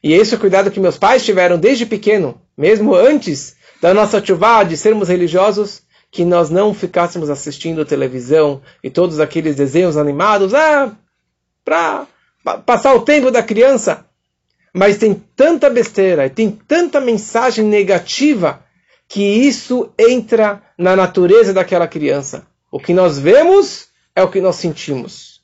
E 0.03 0.13
esse 0.13 0.33
é 0.33 0.37
o 0.37 0.39
cuidado 0.39 0.69
que 0.69 0.79
meus 0.79 0.97
pais 0.97 1.23
tiveram 1.23 1.57
desde 1.57 1.85
pequeno, 1.85 2.41
mesmo 2.57 2.93
antes 2.93 3.55
da 3.81 3.93
nossa 3.93 4.23
chuva 4.23 4.63
de 4.63 4.75
sermos 4.75 5.07
religiosos, 5.07 5.81
que 6.11 6.23
nós 6.23 6.49
não 6.49 6.73
ficássemos 6.73 7.29
assistindo 7.29 7.85
televisão 7.85 8.61
e 8.83 8.89
todos 8.89 9.19
aqueles 9.19 9.55
desenhos 9.55 9.97
animados, 9.97 10.53
ah, 10.53 10.95
para 11.65 12.05
passar 12.65 12.93
o 12.93 13.01
tempo 13.01 13.31
da 13.31 13.41
criança. 13.41 14.05
Mas 14.73 14.97
tem 14.97 15.13
tanta 15.13 15.69
besteira 15.69 16.25
e 16.25 16.29
tem 16.29 16.51
tanta 16.51 16.99
mensagem 16.99 17.65
negativa 17.65 18.63
que 19.07 19.23
isso 19.23 19.91
entra 19.97 20.61
na 20.77 20.95
natureza 20.95 21.53
daquela 21.53 21.87
criança. 21.87 22.45
O 22.71 22.79
que 22.79 22.93
nós 22.93 23.17
vemos 23.19 23.87
é 24.15 24.23
o 24.23 24.29
que 24.29 24.41
nós 24.41 24.55
sentimos. 24.55 25.41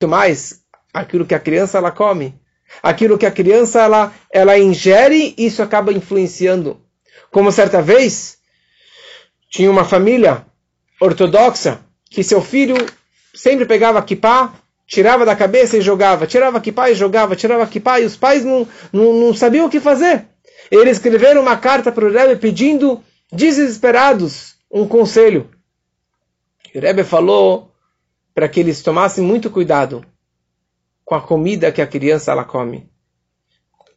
Muito 0.00 0.10
mais, 0.10 0.60
aquilo 0.92 1.26
que 1.26 1.34
a 1.34 1.40
criança 1.40 1.78
ela 1.78 1.90
come, 1.90 2.34
aquilo 2.82 3.18
que 3.18 3.26
a 3.26 3.30
criança 3.30 3.82
ela, 3.82 4.12
ela 4.32 4.58
ingere, 4.58 5.34
isso 5.36 5.62
acaba 5.62 5.92
influenciando. 5.92 6.80
Como 7.30 7.52
certa 7.52 7.82
vez 7.82 8.38
tinha 9.50 9.70
uma 9.70 9.84
família 9.84 10.46
ortodoxa 11.00 11.80
que 12.10 12.22
seu 12.22 12.40
filho 12.40 12.76
sempre 13.34 13.66
pegava 13.66 14.02
kippah, 14.02 14.54
tirava 14.86 15.24
da 15.24 15.36
cabeça 15.36 15.76
e 15.76 15.80
jogava, 15.80 16.26
tirava 16.26 16.60
kippah 16.60 16.90
e 16.90 16.94
jogava, 16.94 17.36
tirava 17.36 17.66
kippah 17.66 18.00
e 18.00 18.04
os 18.04 18.16
pais 18.16 18.44
não, 18.44 18.66
não, 18.92 19.12
não 19.12 19.34
sabiam 19.34 19.66
o 19.66 19.70
que 19.70 19.80
fazer. 19.80 20.26
Eles 20.70 20.96
escreveram 20.96 21.42
uma 21.42 21.56
carta 21.56 21.92
para 21.92 22.04
o 22.04 22.10
Rebbe 22.10 22.36
pedindo, 22.36 23.02
desesperados, 23.32 24.56
um 24.70 24.86
conselho. 24.86 25.50
O 26.74 26.80
Rebbe 26.80 27.04
falou 27.04 27.72
para 28.34 28.48
que 28.48 28.60
eles 28.60 28.82
tomassem 28.82 29.24
muito 29.24 29.50
cuidado 29.50 30.04
com 31.08 31.14
a 31.14 31.22
comida 31.22 31.72
que 31.72 31.80
a 31.80 31.86
criança 31.86 32.32
ela 32.32 32.44
come, 32.44 32.90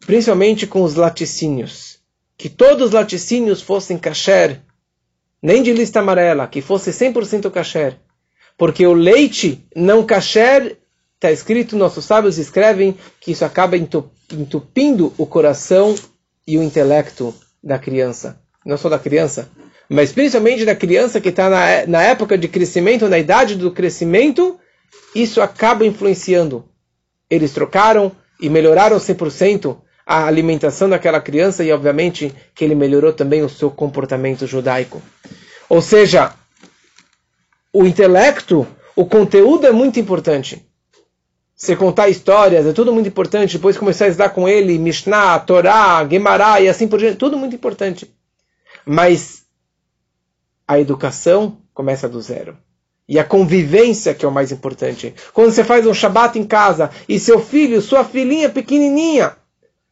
principalmente 0.06 0.66
com 0.66 0.82
os 0.82 0.96
laticínios 0.96 2.02
que 2.42 2.50
todos 2.50 2.88
os 2.88 2.92
laticínios 2.92 3.62
fossem 3.62 4.00
kasher, 4.00 4.62
nem 5.40 5.62
de 5.62 5.72
lista 5.72 6.00
amarela, 6.00 6.48
que 6.48 6.60
fosse 6.60 6.90
100% 6.90 7.52
kasher. 7.52 8.00
Porque 8.58 8.84
o 8.84 8.94
leite 8.94 9.64
não 9.76 10.04
kasher, 10.04 10.80
está 11.14 11.32
escrito, 11.32 11.78
nossos 11.78 12.04
sábios 12.04 12.40
escrevem 12.40 12.98
que 13.20 13.34
isso 13.34 13.46
acaba 13.46 13.78
entupindo 13.78 15.14
o 15.20 15.28
coração 15.28 15.94
e 16.48 16.58
o 16.58 16.64
intelecto 16.64 17.32
da 17.64 17.78
criança. 17.78 18.42
Não 18.66 18.76
só 18.76 18.90
da 18.90 18.98
criança, 18.98 19.48
mas 19.88 20.12
principalmente 20.12 20.66
da 20.66 20.76
criança 20.76 21.22
que 21.22 21.30
está 21.30 21.48
na, 21.48 21.86
na 21.86 22.02
época 22.02 22.40
de 22.40 22.48
crescimento, 22.48 23.08
na 23.08 23.20
idade 23.20 23.54
do 23.54 23.70
crescimento, 23.70 24.60
isso 25.14 25.42
acaba 25.42 25.86
influenciando. 25.86 26.66
Eles 27.32 27.54
trocaram 27.54 28.12
e 28.42 28.50
melhoraram 28.50 28.98
100% 28.98 29.78
a 30.06 30.26
alimentação 30.26 30.90
daquela 30.90 31.22
criança 31.22 31.64
e, 31.64 31.72
obviamente, 31.72 32.36
que 32.54 32.66
ele 32.66 32.76
melhorou 32.76 33.14
também 33.14 33.42
o 33.42 33.50
seu 33.50 33.72
comportamento 33.72 34.46
judaico. 34.46 35.02
Ou 35.70 35.82
seja, 35.82 36.34
o 37.72 37.86
intelecto, 37.86 38.68
o 38.94 39.06
conteúdo 39.06 39.66
é 39.66 39.72
muito 39.72 39.98
importante. 39.98 40.68
Você 41.56 41.76
contar 41.76 42.10
histórias 42.10 42.66
é 42.66 42.74
tudo 42.74 42.92
muito 42.92 43.08
importante. 43.08 43.56
Depois 43.56 43.78
começar 43.78 44.06
a 44.06 44.08
estudar 44.10 44.30
com 44.30 44.50
ele, 44.50 44.78
Mishnah, 44.78 45.40
Torá, 45.40 46.06
Gemara 46.10 46.60
e 46.60 46.68
assim 46.68 46.88
por 46.88 47.00
diante, 47.00 47.18
tudo 47.18 47.38
muito 47.38 47.56
importante. 47.56 48.14
Mas 48.86 49.44
a 50.68 50.80
educação 50.80 51.58
começa 51.74 52.10
do 52.10 52.20
zero. 52.20 52.58
E 53.12 53.20
a 53.20 53.26
convivência 53.26 54.14
que 54.14 54.24
é 54.24 54.28
o 54.28 54.32
mais 54.32 54.54
importante. 54.54 55.14
Quando 55.34 55.52
você 55.52 55.66
faz 55.66 55.86
um 55.86 55.94
Shabat 55.94 56.40
em 56.40 56.46
casa 56.46 56.90
e 57.10 57.20
seu 57.20 57.42
filho, 57.42 57.82
sua 57.82 58.06
filhinha 58.06 58.50
pequenininha, 58.50 59.36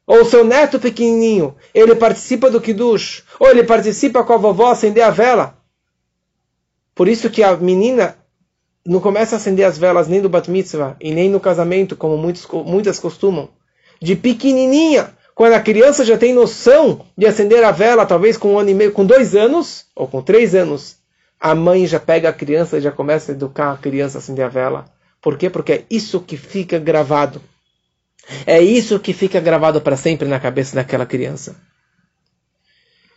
ou 0.07 0.23
seu 0.23 0.45
neto 0.45 0.79
pequenininho, 0.79 1.53
ele 1.73 1.93
participa 1.95 2.49
do 2.49 2.61
Kiddush, 2.61 3.25
ou 3.37 3.49
ele 3.49 3.65
participa 3.65 4.23
com 4.23 4.31
a 4.31 4.37
vovó 4.37 4.71
acender 4.71 5.03
a 5.03 5.09
vela. 5.09 5.57
Por 6.95 7.09
isso 7.09 7.29
que 7.29 7.43
a 7.43 7.57
menina 7.57 8.15
não 8.85 9.01
começa 9.01 9.35
a 9.35 9.37
acender 9.37 9.65
as 9.65 9.77
velas 9.77 10.07
nem 10.07 10.21
do 10.21 10.29
Bat 10.29 10.49
Mitzvah 10.49 10.95
e 11.01 11.11
nem 11.11 11.29
no 11.29 11.41
casamento, 11.41 11.97
como 11.97 12.15
muitos, 12.15 12.47
muitas 12.65 13.01
costumam. 13.01 13.49
De 14.01 14.15
pequenininha, 14.15 15.13
quando 15.35 15.55
a 15.55 15.59
criança 15.59 16.05
já 16.05 16.17
tem 16.17 16.33
noção 16.33 17.05
de 17.17 17.25
acender 17.25 17.65
a 17.65 17.71
vela, 17.71 18.05
talvez 18.05 18.37
com 18.37 18.53
um 18.53 18.59
ano 18.59 18.69
e 18.69 18.73
meio, 18.73 18.93
com 18.93 19.05
dois 19.05 19.35
anos, 19.35 19.87
ou 19.93 20.07
com 20.07 20.21
três 20.21 20.55
anos, 20.55 20.98
a 21.39 21.55
mãe 21.55 21.87
já 21.87 21.99
pega 21.99 22.29
a 22.29 22.33
criança 22.33 22.77
e 22.77 22.81
já 22.81 22.91
começa 22.91 23.31
a 23.31 23.35
educar 23.35 23.71
a 23.71 23.77
criança 23.77 24.17
a 24.17 24.19
acender 24.19 24.45
a 24.45 24.49
vela. 24.49 24.85
Por 25.21 25.37
quê? 25.37 25.49
Porque 25.49 25.71
é 25.71 25.85
isso 25.89 26.19
que 26.19 26.35
fica 26.35 26.77
gravado. 26.77 27.41
É 28.45 28.61
isso 28.61 28.99
que 28.99 29.13
fica 29.13 29.39
gravado 29.39 29.81
para 29.81 29.95
sempre 29.95 30.27
na 30.27 30.39
cabeça 30.39 30.75
daquela 30.75 31.05
criança. 31.05 31.55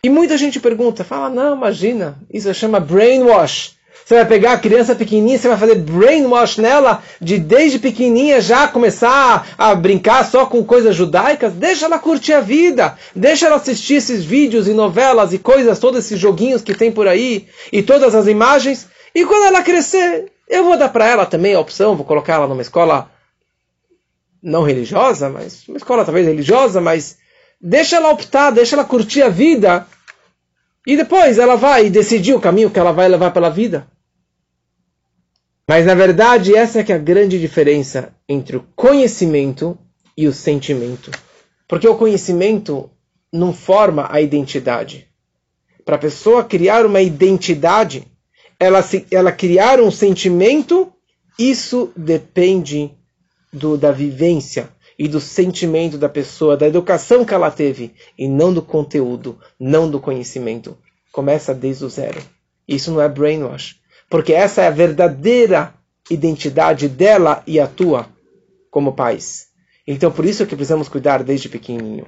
E 0.03 0.09
muita 0.09 0.37
gente 0.37 0.59
pergunta, 0.59 1.03
fala, 1.03 1.29
não, 1.29 1.55
imagina, 1.55 2.17
isso 2.29 2.53
chama 2.53 2.79
brainwash. 2.79 3.75
Você 4.05 4.15
vai 4.15 4.25
pegar 4.25 4.53
a 4.53 4.57
criança 4.57 4.93
pequenininha, 4.93 5.37
você 5.37 5.47
vai 5.47 5.57
fazer 5.57 5.75
brainwash 5.75 6.57
nela, 6.57 7.01
de 7.21 7.37
desde 7.37 7.79
pequenininha 7.79 8.41
já 8.41 8.67
começar 8.67 9.47
a 9.57 9.73
brincar 9.73 10.25
só 10.25 10.45
com 10.45 10.63
coisas 10.63 10.95
judaicas? 10.95 11.53
Deixa 11.53 11.85
ela 11.85 11.97
curtir 11.97 12.33
a 12.33 12.41
vida, 12.41 12.97
deixa 13.15 13.45
ela 13.45 13.55
assistir 13.55 13.95
esses 13.95 14.25
vídeos 14.25 14.67
e 14.67 14.73
novelas 14.73 15.31
e 15.31 15.39
coisas, 15.39 15.79
todos 15.79 15.99
esses 15.99 16.19
joguinhos 16.19 16.61
que 16.61 16.75
tem 16.75 16.91
por 16.91 17.07
aí, 17.07 17.47
e 17.71 17.81
todas 17.81 18.13
as 18.13 18.27
imagens. 18.27 18.87
E 19.15 19.25
quando 19.25 19.45
ela 19.45 19.63
crescer, 19.63 20.31
eu 20.49 20.65
vou 20.65 20.77
dar 20.77 20.89
para 20.89 21.07
ela 21.07 21.25
também 21.25 21.55
a 21.55 21.59
opção, 21.59 21.95
vou 21.95 22.05
colocar 22.05 22.33
ela 22.33 22.47
numa 22.47 22.61
escola 22.61 23.09
não 24.41 24.63
religiosa, 24.63 25.29
mas 25.29 25.65
uma 25.67 25.77
escola 25.77 26.03
talvez 26.03 26.27
religiosa, 26.27 26.81
mas 26.81 27.17
deixa 27.61 27.95
ela 27.95 28.09
optar, 28.09 28.51
deixa 28.51 28.75
ela 28.75 28.83
curtir 28.83 29.21
a 29.21 29.29
vida 29.29 29.87
e 30.85 30.97
depois 30.97 31.37
ela 31.37 31.55
vai 31.55 31.89
decidir 31.89 32.33
o 32.33 32.41
caminho 32.41 32.69
que 32.69 32.79
ela 32.79 32.91
vai 32.91 33.07
levar 33.07 33.31
pela 33.31 33.49
vida. 33.49 33.87
Mas 35.67 35.85
na 35.85 35.95
verdade 35.95 36.55
essa 36.55 36.79
é 36.79 36.83
que 36.83 36.91
é 36.91 36.95
a 36.95 36.99
grande 36.99 37.39
diferença 37.39 38.13
entre 38.27 38.57
o 38.57 38.65
conhecimento 38.75 39.77
e 40.17 40.27
o 40.27 40.33
sentimento. 40.33 41.09
Porque 41.67 41.87
o 41.87 41.95
conhecimento 41.95 42.89
não 43.31 43.53
forma 43.53 44.07
a 44.11 44.21
identidade. 44.21 45.07
Para 45.85 45.95
a 45.95 45.99
pessoa 45.99 46.43
criar 46.43 46.85
uma 46.85 47.01
identidade, 47.01 48.05
ela, 48.59 48.81
se, 48.81 49.05
ela 49.09 49.31
criar 49.31 49.79
um 49.79 49.89
sentimento, 49.89 50.91
isso 51.39 51.91
depende 51.95 52.91
do, 53.51 53.77
da 53.77 53.91
vivência 53.91 54.69
e 54.97 55.07
do 55.07 55.19
sentimento 55.19 55.97
da 55.97 56.09
pessoa, 56.09 56.57
da 56.57 56.67
educação 56.67 57.25
que 57.25 57.33
ela 57.33 57.49
teve, 57.49 57.93
e 58.17 58.27
não 58.27 58.53
do 58.53 58.61
conteúdo, 58.61 59.37
não 59.59 59.89
do 59.89 59.99
conhecimento. 59.99 60.77
Começa 61.11 61.53
desde 61.53 61.85
o 61.85 61.89
zero. 61.89 62.21
Isso 62.67 62.91
não 62.91 63.01
é 63.01 63.09
brainwash, 63.09 63.75
porque 64.09 64.33
essa 64.33 64.61
é 64.61 64.67
a 64.67 64.71
verdadeira 64.71 65.73
identidade 66.09 66.87
dela 66.87 67.43
e 67.47 67.59
a 67.59 67.67
tua 67.67 68.07
como 68.69 68.93
pais. 68.93 69.47
Então, 69.85 70.11
por 70.11 70.25
isso 70.25 70.45
que 70.45 70.55
precisamos 70.55 70.87
cuidar 70.87 71.23
desde 71.23 71.49
pequenininho. 71.49 72.07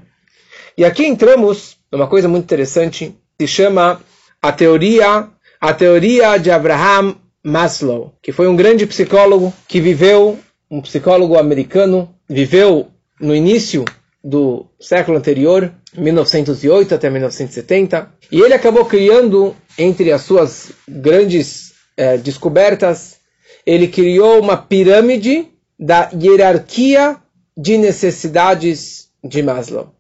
E 0.78 0.84
aqui 0.84 1.06
entramos 1.06 1.78
numa 1.92 2.08
coisa 2.08 2.28
muito 2.28 2.44
interessante, 2.44 3.16
se 3.40 3.48
chama 3.48 4.02
a 4.42 4.52
teoria, 4.52 5.30
a 5.60 5.74
teoria 5.74 6.38
de 6.38 6.52
Abraham 6.52 7.16
Maslow, 7.44 8.14
que 8.22 8.32
foi 8.32 8.48
um 8.48 8.56
grande 8.56 8.86
psicólogo 8.86 9.54
que 9.68 9.80
viveu, 9.80 10.40
um 10.70 10.82
psicólogo 10.82 11.38
americano, 11.38 12.14
viveu 12.28 12.88
no 13.20 13.36
início 13.36 13.86
do 14.24 14.66
século 14.80 15.18
anterior, 15.18 15.72
1908 15.96 16.96
até 16.96 17.10
1970, 17.10 18.12
e 18.32 18.42
ele 18.42 18.54
acabou 18.54 18.86
criando, 18.86 19.56
entre 19.78 20.12
as 20.12 20.22
suas 20.22 20.72
grandes 20.88 21.74
eh, 21.96 22.18
descobertas, 22.18 23.18
ele 23.66 23.88
criou 23.88 24.42
uma 24.42 24.58
pirâmide 24.58 25.48
da 25.80 26.10
hierarquia 26.14 27.18
de 27.58 27.78
necessidades 27.78 29.10
de 29.24 29.42
Maslow. 29.42 29.94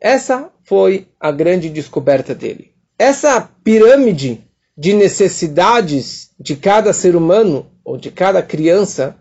Essa 0.00 0.50
foi 0.64 1.06
a 1.18 1.30
grande 1.30 1.68
descoberta 1.68 2.34
dele. 2.34 2.72
Essa 2.98 3.48
pirâmide 3.62 4.40
de 4.76 4.92
necessidades 4.92 6.30
de 6.38 6.56
cada 6.56 6.92
ser 6.92 7.14
humano 7.14 7.66
ou 7.84 7.96
de 7.96 8.10
cada 8.10 8.42
criança 8.42 9.16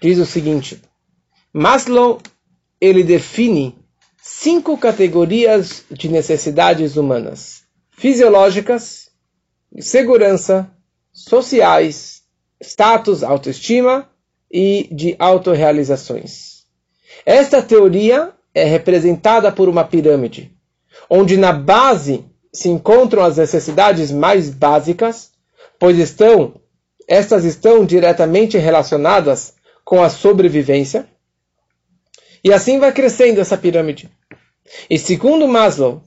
diz 0.00 0.18
o 0.18 0.26
seguinte: 0.26 0.80
Maslow 1.52 2.20
ele 2.80 3.02
define 3.02 3.76
cinco 4.22 4.76
categorias 4.78 5.84
de 5.90 6.08
necessidades 6.08 6.96
humanas: 6.96 7.62
fisiológicas, 7.90 9.10
segurança, 9.80 10.70
sociais, 11.12 12.22
status, 12.62 13.22
autoestima 13.22 14.08
e 14.50 14.88
de 14.92 15.16
autorrealizações. 15.18 16.64
Esta 17.24 17.62
teoria 17.62 18.32
é 18.54 18.64
representada 18.64 19.50
por 19.52 19.68
uma 19.68 19.84
pirâmide, 19.84 20.52
onde 21.10 21.36
na 21.36 21.52
base 21.52 22.24
se 22.52 22.68
encontram 22.68 23.22
as 23.22 23.36
necessidades 23.36 24.10
mais 24.10 24.50
básicas, 24.50 25.30
pois 25.78 25.98
estão 25.98 26.54
estas 27.06 27.44
estão 27.44 27.86
diretamente 27.86 28.58
relacionadas 28.58 29.54
com 29.88 30.02
a 30.02 30.10
sobrevivência. 30.10 31.08
E 32.44 32.52
assim 32.52 32.78
vai 32.78 32.92
crescendo 32.92 33.40
essa 33.40 33.56
pirâmide. 33.56 34.10
E 34.90 34.98
segundo 34.98 35.48
Maslow, 35.48 36.02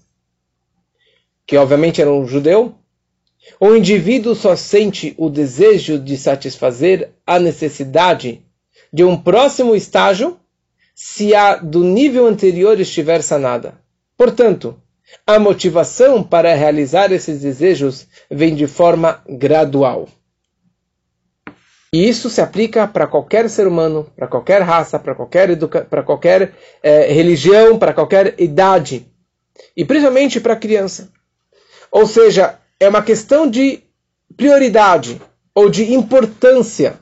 que 1.47 1.57
obviamente 1.57 1.99
era 1.99 2.13
um 2.13 2.27
judeu, 2.27 2.75
o 3.59 3.75
indivíduo 3.75 4.35
só 4.35 4.55
sente 4.55 5.15
o 5.17 5.31
desejo 5.31 5.97
de 5.97 6.15
satisfazer 6.15 7.09
a 7.25 7.39
necessidade 7.39 8.45
de 8.93 9.03
um 9.03 9.17
próximo 9.17 9.75
estágio 9.75 10.39
se 10.93 11.33
a 11.33 11.55
do 11.55 11.83
nível 11.83 12.27
anterior 12.27 12.79
estiver 12.79 13.23
sanada. 13.23 13.81
Portanto, 14.15 14.79
a 15.25 15.39
motivação 15.39 16.21
para 16.21 16.53
realizar 16.53 17.11
esses 17.11 17.41
desejos 17.41 18.05
vem 18.29 18.53
de 18.53 18.67
forma 18.67 19.23
gradual. 19.27 20.07
E 21.93 22.07
isso 22.07 22.29
se 22.29 22.39
aplica 22.39 22.87
para 22.87 23.05
qualquer 23.05 23.49
ser 23.49 23.67
humano, 23.67 24.09
para 24.15 24.27
qualquer 24.27 24.61
raça, 24.61 24.97
para 24.97 25.13
qualquer, 25.13 25.57
para 25.89 26.03
qualquer 26.03 26.53
eh, 26.81 27.11
religião, 27.11 27.77
para 27.77 27.93
qualquer 27.93 28.35
idade. 28.39 29.05
E 29.75 29.83
principalmente 29.83 30.39
para 30.39 30.55
criança. 30.55 31.11
Ou 31.91 32.07
seja, 32.07 32.57
é 32.79 32.87
uma 32.87 33.03
questão 33.03 33.49
de 33.49 33.83
prioridade 34.37 35.21
ou 35.53 35.69
de 35.69 35.93
importância. 35.93 36.97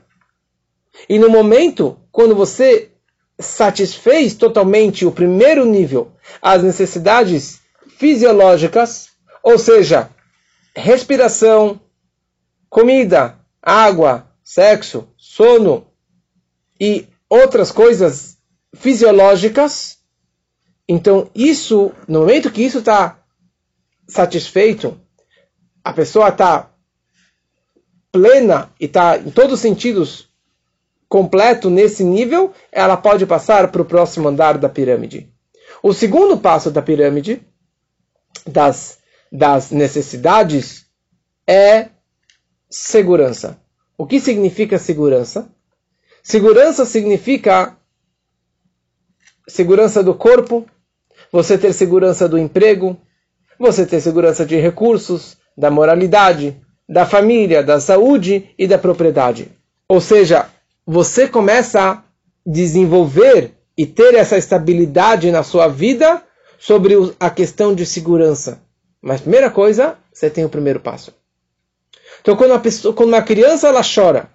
E 1.08 1.20
no 1.20 1.30
momento, 1.30 1.96
quando 2.10 2.34
você 2.34 2.90
satisfez 3.38 4.34
totalmente 4.34 5.06
o 5.06 5.12
primeiro 5.12 5.64
nível, 5.64 6.12
as 6.42 6.62
necessidades 6.64 7.60
fisiológicas, 7.96 9.08
ou 9.42 9.56
seja, 9.56 10.10
respiração, 10.74 11.80
comida, 12.68 13.38
água, 13.62 14.29
sexo, 14.50 15.06
sono 15.16 15.86
e 16.80 17.06
outras 17.28 17.70
coisas 17.70 18.36
fisiológicas, 18.74 19.98
então 20.88 21.30
isso, 21.32 21.92
no 22.08 22.20
momento 22.20 22.50
que 22.50 22.64
isso 22.64 22.80
está 22.80 23.22
satisfeito, 24.08 25.00
a 25.84 25.92
pessoa 25.92 26.30
está 26.30 26.68
plena 28.10 28.72
e 28.80 28.86
está 28.86 29.18
em 29.18 29.30
todos 29.30 29.52
os 29.54 29.60
sentidos 29.60 30.28
completo 31.08 31.70
nesse 31.70 32.02
nível, 32.02 32.52
ela 32.72 32.96
pode 32.96 33.24
passar 33.26 33.70
para 33.70 33.82
o 33.82 33.84
próximo 33.84 34.26
andar 34.26 34.58
da 34.58 34.68
pirâmide. 34.68 35.32
O 35.80 35.92
segundo 35.92 36.36
passo 36.36 36.72
da 36.72 36.82
pirâmide, 36.82 37.40
das, 38.44 38.98
das 39.30 39.70
necessidades, 39.70 40.86
é 41.46 41.90
segurança. 42.68 43.59
O 44.00 44.06
que 44.06 44.18
significa 44.18 44.78
segurança? 44.78 45.50
Segurança 46.22 46.86
significa 46.86 47.76
segurança 49.46 50.02
do 50.02 50.14
corpo, 50.14 50.64
você 51.30 51.58
ter 51.58 51.74
segurança 51.74 52.26
do 52.26 52.38
emprego, 52.38 52.96
você 53.58 53.84
ter 53.84 54.00
segurança 54.00 54.46
de 54.46 54.56
recursos, 54.56 55.36
da 55.54 55.70
moralidade, 55.70 56.58
da 56.88 57.04
família, 57.04 57.62
da 57.62 57.78
saúde 57.78 58.48
e 58.58 58.66
da 58.66 58.78
propriedade. 58.78 59.52
Ou 59.86 60.00
seja, 60.00 60.48
você 60.86 61.28
começa 61.28 61.90
a 61.90 62.02
desenvolver 62.46 63.52
e 63.76 63.84
ter 63.84 64.14
essa 64.14 64.38
estabilidade 64.38 65.30
na 65.30 65.42
sua 65.42 65.68
vida 65.68 66.22
sobre 66.58 66.94
a 67.20 67.28
questão 67.28 67.74
de 67.74 67.84
segurança. 67.84 68.62
Mas 69.02 69.20
primeira 69.20 69.50
coisa, 69.50 69.98
você 70.10 70.30
tem 70.30 70.42
o 70.42 70.48
primeiro 70.48 70.80
passo. 70.80 71.19
Então, 72.20 72.36
quando 72.36 72.50
uma, 72.50 72.60
pessoa, 72.60 72.94
quando 72.94 73.10
uma 73.10 73.22
criança 73.22 73.68
ela 73.68 73.82
chora 73.82 74.28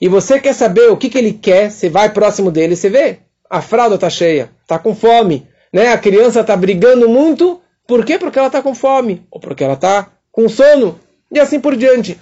e 0.00 0.08
você 0.08 0.40
quer 0.40 0.54
saber 0.54 0.90
o 0.90 0.96
que, 0.96 1.08
que 1.08 1.18
ele 1.18 1.32
quer, 1.32 1.70
você 1.70 1.88
vai 1.88 2.12
próximo 2.12 2.50
dele, 2.50 2.76
você 2.76 2.88
vê 2.88 3.20
a 3.48 3.60
fralda 3.60 3.94
está 3.94 4.10
cheia, 4.10 4.50
está 4.62 4.78
com 4.78 4.94
fome, 4.94 5.46
né? 5.72 5.92
A 5.92 5.98
criança 5.98 6.40
está 6.40 6.56
brigando 6.56 7.08
muito, 7.08 7.60
por 7.86 8.04
quê? 8.04 8.18
Porque 8.18 8.38
ela 8.38 8.48
está 8.48 8.60
com 8.60 8.74
fome 8.74 9.26
ou 9.30 9.40
porque 9.40 9.62
ela 9.62 9.74
está 9.74 10.10
com 10.32 10.48
sono 10.48 10.98
e 11.30 11.38
assim 11.38 11.60
por 11.60 11.76
diante. 11.76 12.18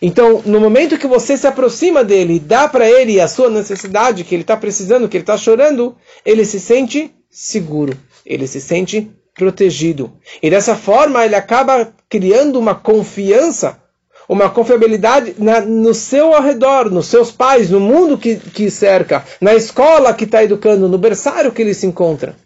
Então, 0.00 0.42
no 0.44 0.58
momento 0.58 0.98
que 0.98 1.06
você 1.06 1.36
se 1.36 1.46
aproxima 1.46 2.02
dele 2.02 2.34
e 2.34 2.40
dá 2.40 2.66
para 2.66 2.90
ele 2.90 3.20
a 3.20 3.28
sua 3.28 3.48
necessidade, 3.48 4.24
que 4.24 4.34
ele 4.34 4.42
está 4.42 4.56
precisando, 4.56 5.08
que 5.08 5.16
ele 5.16 5.22
está 5.22 5.36
chorando, 5.36 5.96
ele 6.24 6.44
se 6.44 6.58
sente 6.58 7.14
seguro, 7.30 7.96
ele 8.26 8.48
se 8.48 8.60
sente 8.60 9.10
protegido. 9.32 10.12
E 10.42 10.50
dessa 10.50 10.74
forma 10.74 11.24
ele 11.24 11.36
acaba 11.36 11.94
criando 12.08 12.58
uma 12.58 12.74
confiança, 12.74 13.80
uma 14.28 14.48
confiabilidade 14.50 15.34
na, 15.38 15.60
no 15.60 15.92
seu 15.94 16.40
redor, 16.40 16.90
nos 16.90 17.06
seus 17.06 17.30
pais, 17.30 17.70
no 17.70 17.80
mundo 17.80 18.16
que, 18.16 18.36
que 18.36 18.70
cerca, 18.70 19.24
na 19.40 19.54
escola 19.54 20.14
que 20.14 20.24
está 20.24 20.42
educando, 20.42 20.88
no 20.88 20.98
berçário 20.98 21.52
que 21.52 21.62
ele 21.62 21.74
se 21.74 21.86
encontra. 21.86 22.36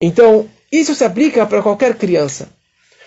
Então, 0.00 0.48
isso 0.70 0.94
se 0.94 1.04
aplica 1.04 1.46
para 1.46 1.62
qualquer 1.62 1.96
criança. 1.96 2.48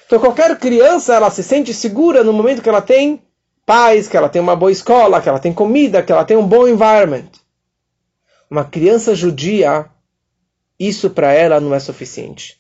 Então 0.09 0.19
qualquer 0.19 0.57
criança 0.57 1.13
ela 1.13 1.29
se 1.29 1.43
sente 1.43 1.71
segura 1.71 2.23
no 2.23 2.33
momento 2.33 2.63
que 2.63 2.69
ela 2.69 2.81
tem 2.81 3.21
paz, 3.63 4.07
que 4.07 4.17
ela 4.17 4.27
tem 4.27 4.41
uma 4.41 4.55
boa 4.55 4.71
escola, 4.71 5.21
que 5.21 5.29
ela 5.29 5.37
tem 5.37 5.53
comida, 5.53 6.01
que 6.01 6.11
ela 6.11 6.25
tem 6.25 6.35
um 6.35 6.47
bom 6.47 6.67
environment. 6.67 7.29
Uma 8.49 8.65
criança 8.65 9.13
judia, 9.13 9.85
isso 10.79 11.11
para 11.11 11.31
ela 11.31 11.59
não 11.59 11.75
é 11.75 11.79
suficiente. 11.79 12.59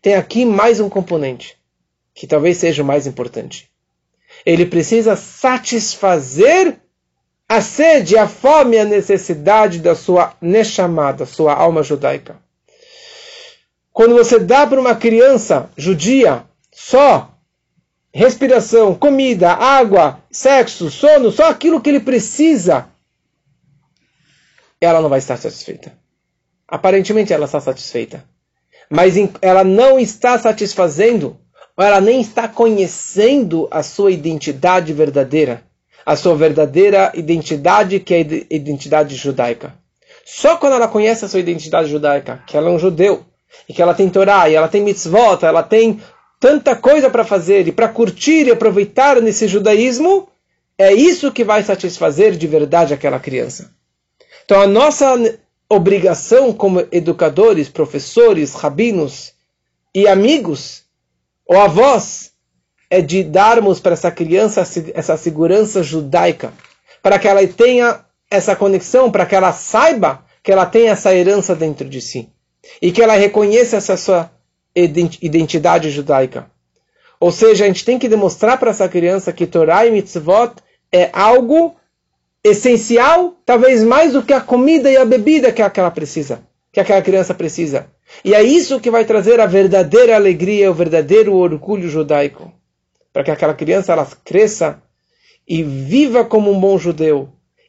Tem 0.00 0.14
aqui 0.14 0.44
mais 0.44 0.78
um 0.78 0.88
componente, 0.88 1.58
que 2.14 2.28
talvez 2.28 2.58
seja 2.58 2.84
o 2.84 2.86
mais 2.86 3.08
importante. 3.08 3.68
Ele 4.44 4.66
precisa 4.66 5.16
satisfazer 5.16 6.76
a 7.48 7.60
sede, 7.60 8.16
a 8.16 8.26
fome, 8.26 8.78
a 8.78 8.84
necessidade 8.84 9.78
da 9.78 9.94
sua 9.94 10.34
neshama, 10.40 11.12
da 11.12 11.26
sua 11.26 11.54
alma 11.54 11.82
judaica. 11.82 12.36
Quando 13.92 14.14
você 14.14 14.38
dá 14.38 14.66
para 14.66 14.80
uma 14.80 14.94
criança 14.94 15.70
judia 15.76 16.44
só 16.72 17.30
respiração, 18.12 18.94
comida, 18.94 19.52
água, 19.52 20.20
sexo, 20.30 20.90
sono, 20.90 21.32
só 21.32 21.50
aquilo 21.50 21.80
que 21.80 21.90
ele 21.90 22.00
precisa, 22.00 22.86
ela 24.80 25.00
não 25.00 25.08
vai 25.08 25.18
estar 25.18 25.36
satisfeita. 25.36 25.92
Aparentemente 26.66 27.32
ela 27.32 27.46
está 27.46 27.60
satisfeita. 27.60 28.24
Mas 28.88 29.14
ela 29.40 29.64
não 29.64 29.98
está 29.98 30.38
satisfazendo, 30.38 31.38
ou 31.76 31.84
ela 31.84 32.00
nem 32.00 32.20
está 32.20 32.46
conhecendo 32.48 33.68
a 33.70 33.82
sua 33.82 34.10
identidade 34.10 34.92
verdadeira. 34.92 35.62
A 36.06 36.16
sua 36.16 36.36
verdadeira 36.36 37.12
identidade, 37.14 37.98
que 37.98 38.14
é 38.14 38.18
a 38.18 38.54
identidade 38.54 39.16
judaica. 39.16 39.74
Só 40.24 40.56
quando 40.56 40.74
ela 40.74 40.88
conhece 40.88 41.24
a 41.24 41.28
sua 41.28 41.40
identidade 41.40 41.88
judaica, 41.88 42.42
que 42.46 42.56
ela 42.56 42.68
é 42.68 42.72
um 42.72 42.78
judeu, 42.78 43.24
e 43.68 43.72
que 43.72 43.80
ela 43.80 43.94
tem 43.94 44.10
Torá, 44.10 44.48
e 44.48 44.54
ela 44.54 44.68
tem 44.68 44.82
mitzvot, 44.82 45.42
ela 45.42 45.62
tem 45.62 46.00
tanta 46.38 46.76
coisa 46.76 47.08
para 47.08 47.24
fazer 47.24 47.66
e 47.66 47.72
para 47.72 47.88
curtir 47.88 48.46
e 48.46 48.50
aproveitar 48.50 49.20
nesse 49.20 49.48
judaísmo, 49.48 50.28
é 50.76 50.92
isso 50.92 51.32
que 51.32 51.44
vai 51.44 51.62
satisfazer 51.62 52.32
de 52.32 52.46
verdade 52.46 52.92
aquela 52.92 53.18
criança. 53.18 53.70
Então 54.44 54.60
a 54.60 54.66
nossa 54.66 55.14
obrigação 55.68 56.52
como 56.52 56.86
educadores, 56.92 57.68
professores, 57.68 58.52
rabinos 58.54 59.32
e 59.94 60.06
amigos 60.06 60.83
ou 61.46 61.60
avós 61.60 62.32
é 62.90 63.00
de 63.00 63.22
darmos 63.22 63.80
para 63.80 63.92
essa 63.92 64.10
criança 64.10 64.62
essa 64.94 65.16
segurança 65.16 65.82
judaica, 65.82 66.52
para 67.02 67.18
que 67.18 67.28
ela 67.28 67.46
tenha 67.46 68.04
essa 68.30 68.56
conexão, 68.56 69.10
para 69.10 69.26
que 69.26 69.34
ela 69.34 69.52
saiba 69.52 70.24
que 70.42 70.52
ela 70.52 70.66
tem 70.66 70.88
essa 70.88 71.14
herança 71.14 71.54
dentro 71.54 71.88
de 71.88 72.00
si 72.00 72.28
e 72.80 72.92
que 72.92 73.02
ela 73.02 73.14
reconheça 73.14 73.76
essa 73.76 73.96
sua 73.96 74.30
identidade 74.74 75.90
judaica. 75.90 76.50
Ou 77.20 77.30
seja, 77.30 77.64
a 77.64 77.66
gente 77.66 77.84
tem 77.84 77.98
que 77.98 78.08
demonstrar 78.08 78.58
para 78.58 78.70
essa 78.70 78.88
criança 78.88 79.32
que 79.32 79.46
Torah 79.46 79.86
e 79.86 79.90
mitzvot 79.90 80.54
é 80.92 81.10
algo 81.12 81.74
essencial, 82.42 83.36
talvez 83.46 83.82
mais 83.82 84.12
do 84.12 84.22
que 84.22 84.32
a 84.32 84.40
comida 84.40 84.90
e 84.90 84.96
a 84.96 85.04
bebida 85.04 85.50
que 85.50 85.62
aquela 85.62 85.90
precisa, 85.90 86.42
que 86.70 86.80
aquela 86.80 87.00
criança 87.00 87.32
precisa. 87.32 87.86
E 88.24 88.34
é 88.34 88.42
isso 88.42 88.80
que 88.80 88.90
vai 88.90 89.04
trazer 89.04 89.40
a 89.40 89.46
verdadeira 89.46 90.14
alegria, 90.14 90.70
o 90.70 90.74
verdadeiro 90.74 91.34
orgulho 91.34 91.88
judaico, 91.88 92.52
para 93.12 93.24
que 93.24 93.30
aquela 93.30 93.54
criança 93.54 93.92
ela 93.92 94.06
cresça 94.24 94.82
e 95.46 95.62
viva 95.62 96.24
como 96.24 96.50
um 96.50 96.60
bom 96.60 96.78
judeu. 96.78 97.28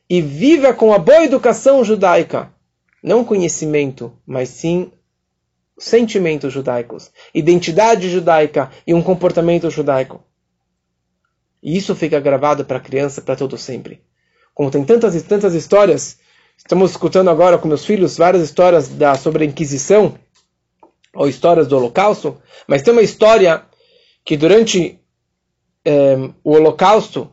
E 0.10 0.22
viva 0.22 0.74
com 0.74 0.94
a 0.94 1.00
boa 1.00 1.24
educação 1.24 1.84
judaica, 1.84 2.52
não 3.02 3.26
conhecimento, 3.26 4.14
mas 4.26 4.50
sim 4.50 4.92
sentimentos 5.78 6.54
judaicos, 6.54 7.12
identidade 7.34 8.10
judaica 8.10 8.72
e 8.86 8.94
um 8.94 9.02
comportamento 9.02 9.70
judaico. 9.70 10.24
E 11.62 11.76
isso 11.76 11.96
fica 11.96 12.20
gravado 12.20 12.64
para 12.64 12.78
a 12.78 12.82
criança 12.82 13.22
para 13.22 13.36
todo 13.36 13.58
sempre. 13.58 14.02
Como 14.54 14.72
tem 14.72 14.86
tantas 14.86 15.16
e 15.16 15.22
tantas 15.22 15.54
histórias, 15.54 16.18
estamos 16.56 16.92
escutando 16.92 17.30
agora 17.30 17.58
com 17.58 17.68
meus 17.68 17.84
filhos 17.84 18.18
várias 18.18 18.44
histórias 18.44 18.88
da, 18.88 19.16
sobre 19.16 19.44
a 19.44 19.48
Inquisição, 19.48 20.16
ou 21.16 21.28
histórias 21.28 21.68
do 21.68 21.78
Holocausto, 21.78 22.38
mas 22.68 22.82
tem 22.82 22.92
uma 22.92 23.02
história 23.02 23.64
que 24.24 24.36
durante 24.36 25.00
é, 25.86 26.16
o 26.44 26.54
Holocausto, 26.54 27.32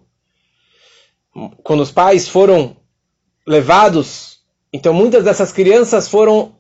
quando 1.63 1.81
os 1.81 1.91
pais 1.91 2.29
foram 2.29 2.77
levados, 3.47 4.39
então 4.73 4.95
muitas 4.95 5.25
dessas 5.25 5.53
crianças 5.53 6.09
foram 6.09 6.55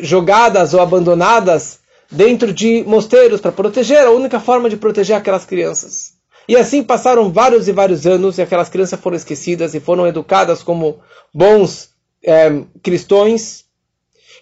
jogadas 0.00 0.74
ou 0.74 0.80
abandonadas 0.80 1.80
dentro 2.10 2.52
de 2.52 2.82
mosteiros 2.84 3.40
para 3.40 3.52
proteger, 3.52 4.04
a 4.04 4.10
única 4.10 4.40
forma 4.40 4.68
de 4.68 4.76
proteger 4.76 5.16
aquelas 5.16 5.44
crianças. 5.44 6.14
E 6.48 6.56
assim 6.56 6.82
passaram 6.82 7.32
vários 7.32 7.68
e 7.68 7.72
vários 7.72 8.06
anos 8.06 8.36
e 8.36 8.42
aquelas 8.42 8.68
crianças 8.68 8.98
foram 8.98 9.16
esquecidas 9.16 9.74
e 9.74 9.80
foram 9.80 10.06
educadas 10.06 10.62
como 10.62 10.98
bons 11.32 11.90
é, 12.22 12.62
cristãos. 12.82 13.64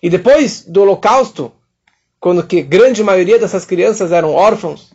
E 0.02 0.08
depois 0.08 0.64
do 0.64 0.80
Holocausto, 0.80 1.52
quando 2.20 2.46
que 2.46 2.62
grande 2.62 3.02
maioria 3.02 3.38
dessas 3.38 3.64
crianças 3.64 4.12
eram 4.12 4.32
órfãos, 4.32 4.92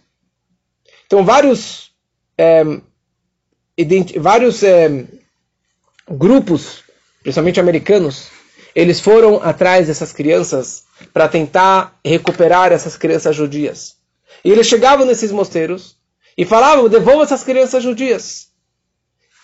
então 1.07 1.25
vários 1.25 1.91
é, 2.37 2.63
vários 4.19 4.63
é, 4.63 5.05
grupos, 6.09 6.83
principalmente 7.23 7.59
americanos, 7.59 8.27
eles 8.75 8.99
foram 8.99 9.41
atrás 9.41 9.87
dessas 9.87 10.13
crianças 10.13 10.83
para 11.13 11.27
tentar 11.27 11.97
recuperar 12.03 12.71
essas 12.71 12.95
crianças 12.95 13.35
judias. 13.35 13.95
E 14.43 14.51
eles 14.51 14.67
chegavam 14.67 15.05
nesses 15.05 15.31
mosteiros 15.31 15.97
e 16.37 16.45
falavam: 16.45 16.89
devolva 16.89 17.23
essas 17.23 17.43
crianças 17.43 17.81
judias. 17.83 18.49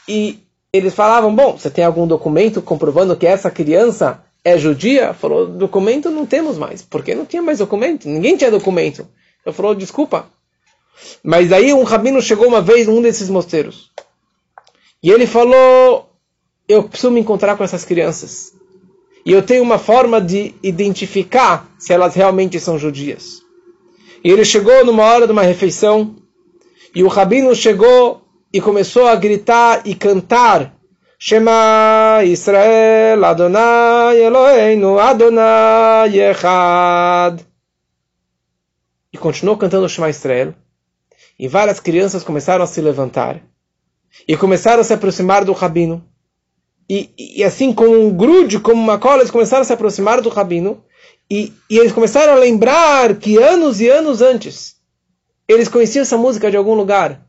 E 0.07 0.39
eles 0.71 0.93
falavam: 0.93 1.33
bom, 1.33 1.57
você 1.57 1.69
tem 1.69 1.83
algum 1.83 2.05
documento 2.05 2.61
comprovando 2.61 3.15
que 3.15 3.25
essa 3.25 3.49
criança 3.49 4.23
é 4.43 4.57
judia? 4.57 5.13
Falou: 5.13 5.47
documento 5.47 6.09
não 6.09 6.25
temos 6.25 6.57
mais. 6.57 6.81
Porque 6.81 7.15
não 7.15 7.25
tinha 7.25 7.41
mais 7.41 7.59
documento. 7.59 8.07
Ninguém 8.07 8.37
tinha 8.37 8.51
documento. 8.51 9.07
Eu 9.45 9.53
falou: 9.53 9.75
desculpa. 9.75 10.27
Mas 11.23 11.51
aí 11.51 11.73
um 11.73 11.83
rabino 11.83 12.21
chegou 12.21 12.47
uma 12.47 12.61
vez 12.61 12.87
num 12.87 13.01
desses 13.01 13.29
mosteiros. 13.29 13.91
E 15.01 15.09
ele 15.09 15.27
falou: 15.27 16.09
eu 16.67 16.83
preciso 16.83 17.11
me 17.11 17.19
encontrar 17.19 17.57
com 17.57 17.63
essas 17.63 17.85
crianças 17.85 18.53
e 19.25 19.31
eu 19.31 19.41
tenho 19.41 19.63
uma 19.63 19.77
forma 19.77 20.19
de 20.19 20.53
identificar 20.63 21.69
se 21.77 21.93
elas 21.93 22.15
realmente 22.15 22.59
são 22.59 22.77
judias. 22.77 23.41
E 24.23 24.29
ele 24.29 24.43
chegou 24.43 24.85
numa 24.85 25.03
hora 25.03 25.25
de 25.25 25.31
uma 25.31 25.43
refeição, 25.43 26.15
e 26.93 27.03
o 27.03 27.07
rabino 27.07 27.53
chegou 27.55 28.21
e 28.51 28.59
começou 28.59 29.07
a 29.07 29.15
gritar 29.15 29.81
e 29.85 29.95
cantar 29.95 30.75
Shema 31.23 32.23
Israel 32.25 33.23
Adonai 33.23 34.19
Eloheinu 34.23 34.97
Adonai 34.97 36.19
Echad. 36.19 37.45
E 39.13 39.17
continuou 39.19 39.55
cantando 39.55 39.87
Shema 39.87 40.09
Israel. 40.09 40.55
E 41.37 41.47
várias 41.47 41.79
crianças 41.79 42.23
começaram 42.23 42.63
a 42.63 42.67
se 42.67 42.81
levantar. 42.81 43.39
E 44.27 44.35
começaram 44.35 44.81
a 44.81 44.83
se 44.83 44.95
aproximar 44.95 45.45
do 45.45 45.53
rabino. 45.53 46.03
E, 46.89 47.11
e, 47.15 47.43
assim, 47.43 47.71
como 47.71 47.95
um 48.01 48.11
grude, 48.11 48.59
como 48.59 48.81
uma 48.81 48.97
cola, 48.97 49.19
eles 49.19 49.29
começaram 49.29 49.61
a 49.61 49.65
se 49.65 49.73
aproximar 49.73 50.21
do 50.21 50.29
rabino. 50.29 50.83
E, 51.29 51.53
e 51.69 51.77
eles 51.77 51.91
começaram 51.91 52.33
a 52.33 52.37
lembrar 52.37 53.15
que 53.17 53.37
anos 53.37 53.79
e 53.79 53.87
anos 53.87 54.23
antes, 54.23 54.75
eles 55.47 55.67
conheciam 55.67 56.01
essa 56.01 56.17
música 56.17 56.49
de 56.49 56.57
algum 56.57 56.73
lugar. 56.73 57.23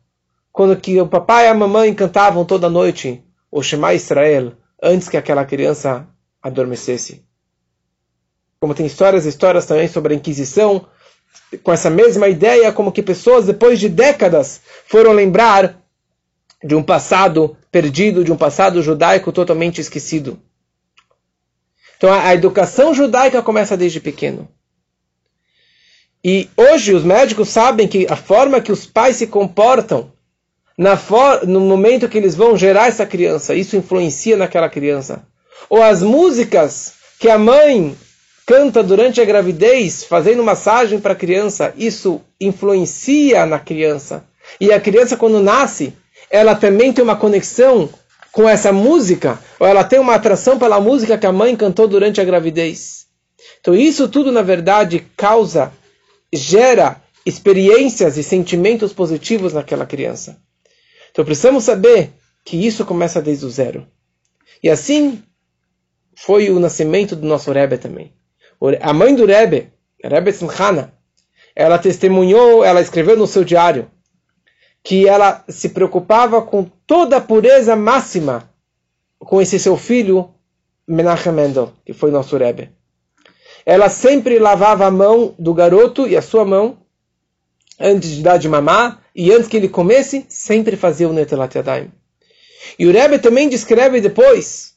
Quando 0.51 0.81
que 0.81 0.99
o 0.99 1.07
papai 1.07 1.45
e 1.45 1.49
a 1.49 1.55
mamãe 1.55 1.93
cantavam 1.93 2.47
toda 2.47 2.71
noite 2.71 3.23
o 3.53 3.63
Shema 3.63 3.93
Israel, 3.93 4.55
antes 4.83 5.11
que 5.11 5.17
aquela 5.19 5.45
criança 5.45 6.09
adormecesse. 6.43 7.23
Como 8.59 8.75
tem 8.75 8.87
histórias 8.87 9.27
e 9.27 9.29
histórias 9.29 9.67
também 9.67 9.87
sobre 9.87 10.15
a 10.15 10.17
Inquisição, 10.17 10.87
com 11.63 11.71
essa 11.71 11.91
mesma 11.91 12.29
ideia, 12.29 12.73
como 12.73 12.91
que 12.91 13.03
pessoas, 13.03 13.45
depois 13.45 13.79
de 13.79 13.91
décadas, 13.91 14.63
foram 14.87 15.13
lembrar 15.13 15.79
de 16.65 16.75
um 16.75 16.83
passado 16.83 17.57
perdido, 17.71 18.25
de 18.25 18.33
um 18.33 18.37
passado 18.37 18.83
judaico 18.83 19.31
totalmente 19.31 19.81
esquecido. 19.81 20.41
Então 21.99 22.13
a, 22.13 22.35
educação 22.35 22.95
judaica 22.95 23.43
começa 23.43 23.77
desde 23.77 24.01
pequeno. 24.01 24.49
E 26.25 26.49
hoje 26.57 26.95
os 26.95 27.05
médicos 27.05 27.49
sabem 27.49 27.87
que 27.87 28.07
a 28.09 28.17
forma 28.17 28.61
que 28.61 28.73
os 28.73 28.87
pais 28.87 29.17
se 29.17 29.27
comportam 29.27 30.13
for, 30.97 31.47
no 31.47 31.61
momento 31.61 32.09
que 32.09 32.17
eles 32.17 32.35
vão 32.35 32.57
gerar 32.57 32.89
essa 32.89 33.07
criança, 33.07 33.55
isso 33.55 33.77
influencia 33.77 34.37
naquela 34.37 34.69
criança. 34.69 35.23
Ou 35.69 35.83
as 35.83 36.03
músicas 36.03 36.95
que 37.19 37.29
a 37.29 37.39
mãe 37.39 37.97
canta 38.47 38.83
durante 38.83 39.21
a 39.21 39.25
gravidez, 39.25 40.05
fazendo 40.05 40.43
massagem 40.43 41.01
para 41.01 41.13
a 41.13 41.17
criança, 41.17 41.73
isso 41.77 42.21
influencia 42.41 43.47
na 43.47 43.59
criança. 43.59 44.25
E 44.61 44.73
a 44.73 44.81
criança, 44.81 45.17
quando 45.17 45.43
nasce, 45.43 45.95
ela 46.31 46.55
também 46.55 46.93
tem 46.93 47.05
uma 47.05 47.17
conexão 47.17 47.89
com 48.33 48.49
essa 48.49 48.73
música, 48.73 49.39
ou 49.61 49.67
ela 49.67 49.85
tem 49.85 49.99
uma 49.99 50.15
atração 50.15 50.59
pela 50.59 50.81
música 50.81 51.19
que 51.19 51.27
a 51.27 51.33
mãe 51.33 51.55
cantou 51.55 51.87
durante 51.87 52.21
a 52.21 52.25
gravidez. 52.25 53.07
Então 53.61 53.75
isso 53.75 54.09
tudo, 54.09 54.33
na 54.33 54.43
verdade, 54.43 55.07
causa, 55.17 55.73
gera 56.33 57.01
experiências 57.25 58.17
e 58.17 58.23
sentimentos 58.23 58.93
positivos 58.93 59.53
naquela 59.53 59.87
criança. 59.87 60.39
Então 61.13 61.25
precisamos 61.25 61.65
saber 61.65 62.11
que 62.45 62.67
isso 62.67 62.85
começa 62.85 63.23
desde 63.23 63.47
o 63.47 63.51
zero. 63.51 63.87
E 64.63 64.69
assim 64.69 65.23
foi 66.17 66.51
o 66.51 66.59
nascimento 66.59 67.15
do 67.15 67.27
nosso 67.27 67.53
Rebbe 67.53 67.79
também. 67.79 68.13
A 68.81 68.93
mãe 68.93 69.15
do 69.15 69.27
Rebbe, 69.27 69.73
Rebbe 70.03 70.33
Simchana, 70.33 70.93
ela 71.55 71.79
testemunhou, 71.79 72.65
ela 72.65 72.81
escreveu 72.81 73.17
no 73.17 73.27
seu 73.27 73.45
diário, 73.45 73.91
que 74.83 75.07
ela 75.07 75.45
se 75.49 75.69
preocupava 75.69 76.43
com 76.43 76.65
toda 76.65 77.19
a 77.19 77.21
pureza 77.21 77.77
máxima 77.77 78.51
com 79.19 79.41
esse 79.41 79.59
seu 79.59 79.77
filho, 79.77 80.31
Menachem 80.87 81.33
Mendel, 81.33 81.73
que 81.85 81.93
foi 81.93 82.11
nosso 82.11 82.37
Rebbe. 82.37 82.71
Ela 83.65 83.89
sempre 83.89 84.39
lavava 84.39 84.87
a 84.87 84.91
mão 84.91 85.35
do 85.39 85.55
garoto 85.55 86.09
e 86.09 86.17
a 86.17 86.23
sua 86.23 86.45
mão 86.45 86.79
antes 87.83 88.11
de 88.11 88.23
dar 88.23 88.39
de 88.39 88.49
mamar 88.49 89.03
e 89.15 89.33
antes 89.33 89.49
que 89.49 89.57
ele 89.57 89.69
comesse, 89.69 90.25
sempre 90.29 90.77
fazia 90.77 91.09
o 91.09 91.13
Netelat 91.13 91.55
Yadayim. 91.55 91.91
E 92.79 92.87
o 92.87 92.93
Rebbe 92.93 93.19
também 93.19 93.49
descreve 93.49 94.01
depois 94.01 94.75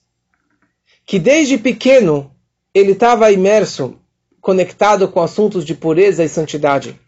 que 1.05 1.19
desde 1.19 1.57
pequeno 1.57 2.31
ele 2.73 2.93
estava 2.93 3.31
imerso, 3.31 3.95
conectado 4.41 5.07
com 5.07 5.21
assuntos 5.21 5.63
de 5.63 5.75
pureza 5.75 6.23
e 6.23 6.29
santidade. 6.29 6.99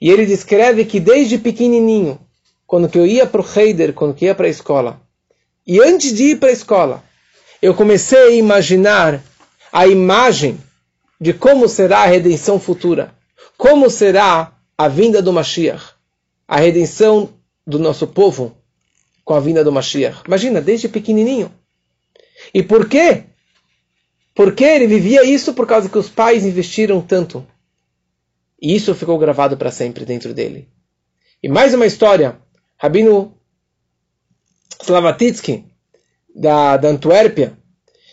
E 0.00 0.08
ele 0.08 0.24
descreve 0.24 0.84
que 0.84 1.00
desde 1.00 1.36
pequenininho, 1.36 2.18
quando 2.66 2.88
eu 2.96 3.06
ia 3.06 3.26
para 3.26 3.42
o 3.42 3.46
Heider, 3.56 3.92
quando 3.92 4.14
que 4.14 4.24
ia 4.24 4.34
para 4.34 4.46
a 4.46 4.50
escola, 4.50 5.00
e 5.66 5.80
antes 5.80 6.14
de 6.14 6.24
ir 6.24 6.38
para 6.38 6.48
a 6.48 6.52
escola, 6.52 7.04
eu 7.60 7.74
comecei 7.74 8.18
a 8.18 8.30
imaginar 8.30 9.22
a 9.72 9.86
imagem 9.86 10.58
de 11.20 11.32
como 11.32 11.68
será 11.68 12.00
a 12.00 12.06
redenção 12.06 12.58
futura, 12.58 13.14
como 13.56 13.88
será 13.88 14.52
a 14.82 14.88
vinda 14.88 15.22
do 15.22 15.32
Mashiach, 15.32 15.94
a 16.48 16.56
redenção 16.56 17.34
do 17.64 17.78
nosso 17.78 18.04
povo 18.04 18.56
com 19.24 19.32
a 19.32 19.38
vinda 19.38 19.62
do 19.62 19.70
Mashiach. 19.70 20.22
Imagina, 20.26 20.60
desde 20.60 20.88
pequenininho. 20.88 21.52
E 22.52 22.64
por 22.64 22.88
quê? 22.88 23.26
Porque 24.34 24.64
ele 24.64 24.88
vivia 24.88 25.22
isso 25.22 25.54
por 25.54 25.68
causa 25.68 25.88
que 25.88 25.96
os 25.96 26.08
pais 26.08 26.44
investiram 26.44 27.00
tanto. 27.00 27.46
E 28.60 28.74
isso 28.74 28.92
ficou 28.92 29.16
gravado 29.20 29.56
para 29.56 29.70
sempre 29.70 30.04
dentro 30.04 30.34
dele. 30.34 30.68
E 31.40 31.48
mais 31.48 31.72
uma 31.74 31.86
história. 31.86 32.40
Rabino 32.76 33.32
Slavatitsky, 34.80 35.64
da, 36.34 36.76
da 36.76 36.88
Antuérpia, 36.88 37.56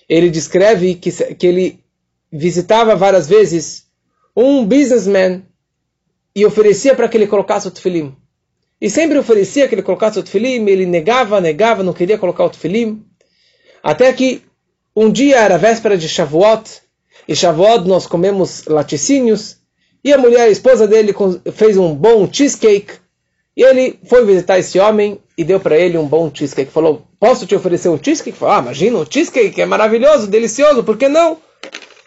ele 0.07 0.30
descreve 0.30 0.93
que, 0.93 1.11
que 1.34 1.47
ele 1.47 1.84
visitava 2.32 2.95
várias 2.95 3.28
vezes 3.28 3.88
um 4.36 4.63
businessman 4.63 5.49
e 6.39 6.45
oferecia 6.45 6.95
para 6.95 7.07
que 7.09 7.17
ele 7.17 7.27
colocasse 7.27 7.67
o 7.67 7.71
tefilim. 7.71 8.15
E 8.81 8.89
sempre 8.89 9.17
oferecia 9.17 9.67
que 9.67 9.75
ele 9.75 9.81
colocasse 9.81 10.17
o 10.17 10.23
tefilim, 10.23 10.65
ele 10.69 10.85
negava, 10.85 11.41
negava, 11.41 11.83
não 11.83 11.91
queria 11.91 12.17
colocar 12.17 12.45
o 12.45 12.49
tefilim. 12.49 13.03
Até 13.83 14.11
que 14.13 14.41
um 14.95 15.11
dia 15.11 15.37
era 15.37 15.57
véspera 15.57 15.97
de 15.97 16.07
Shavuot, 16.07 16.81
e 17.27 17.35
Shavuot 17.35 17.85
nós 17.85 18.07
comemos 18.07 18.63
laticínios, 18.65 19.57
e 20.01 20.13
a 20.13 20.17
mulher, 20.17 20.43
a 20.43 20.49
esposa 20.49 20.87
dele, 20.87 21.13
fez 21.51 21.77
um 21.77 21.93
bom 21.93 22.27
cheesecake, 22.31 22.93
e 23.55 23.61
ele 23.61 23.99
foi 24.05 24.25
visitar 24.25 24.57
esse 24.57 24.79
homem 24.79 25.19
e 25.37 25.43
deu 25.43 25.59
para 25.59 25.77
ele 25.77 25.97
um 25.97 26.07
bom 26.07 26.31
cheesecake. 26.33 26.71
Falou, 26.71 27.05
posso 27.19 27.45
te 27.45 27.53
oferecer 27.53 27.89
um 27.89 28.01
cheesecake? 28.01 28.37
Falou, 28.37 28.55
ah, 28.55 28.59
imagina, 28.59 28.99
um 28.99 29.05
cheesecake 29.05 29.61
é 29.61 29.65
maravilhoso, 29.65 30.27
delicioso, 30.27 30.85
por 30.85 30.97
que 30.97 31.09
não? 31.09 31.37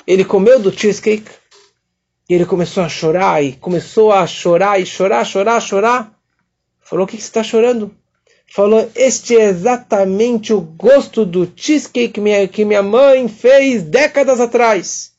Ele 0.06 0.24
comeu 0.24 0.58
do 0.58 0.72
cheesecake 0.72 1.30
e 2.32 2.34
ele 2.34 2.46
começou 2.46 2.82
a 2.82 2.88
chorar 2.88 3.44
e 3.44 3.52
começou 3.52 4.10
a 4.10 4.26
chorar 4.26 4.80
e 4.80 4.86
chorar, 4.86 5.22
chorar, 5.22 5.60
chorar. 5.60 6.18
Falou, 6.80 7.04
o 7.04 7.06
que, 7.06 7.18
que 7.18 7.22
você 7.22 7.28
está 7.28 7.42
chorando? 7.42 7.94
Falou, 8.50 8.90
este 8.94 9.36
é 9.36 9.44
exatamente 9.50 10.50
o 10.50 10.62
gosto 10.62 11.26
do 11.26 11.46
cheesecake 11.54 12.14
que 12.14 12.20
minha, 12.22 12.48
que 12.48 12.64
minha 12.64 12.82
mãe 12.82 13.28
fez 13.28 13.82
décadas 13.82 14.40
atrás. 14.40 15.12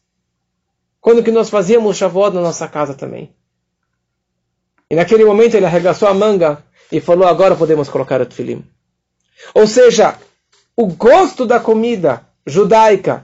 Quando 1.00 1.22
que 1.22 1.30
nós 1.30 1.52
fazíamos 1.52 1.98
Shavuot 1.98 2.34
na 2.34 2.42
nossa 2.42 2.68
casa 2.68 2.96
também. 2.96 3.32
E 4.90 4.96
naquele 4.96 5.24
momento 5.24 5.54
ele 5.54 5.68
arregaçou 5.68 6.08
a 6.08 6.16
manga 6.16 6.64
e 6.92 7.00
falou, 7.00 7.28
agora 7.28 7.56
podemos 7.56 7.90
colocar 7.90 8.20
o 8.22 8.26
tefilim. 8.26 8.66
Ou 9.54 9.68
seja, 9.68 10.18
o 10.76 10.88
gosto 10.88 11.46
da 11.46 11.60
comida 11.60 12.28
judaica 12.44 13.24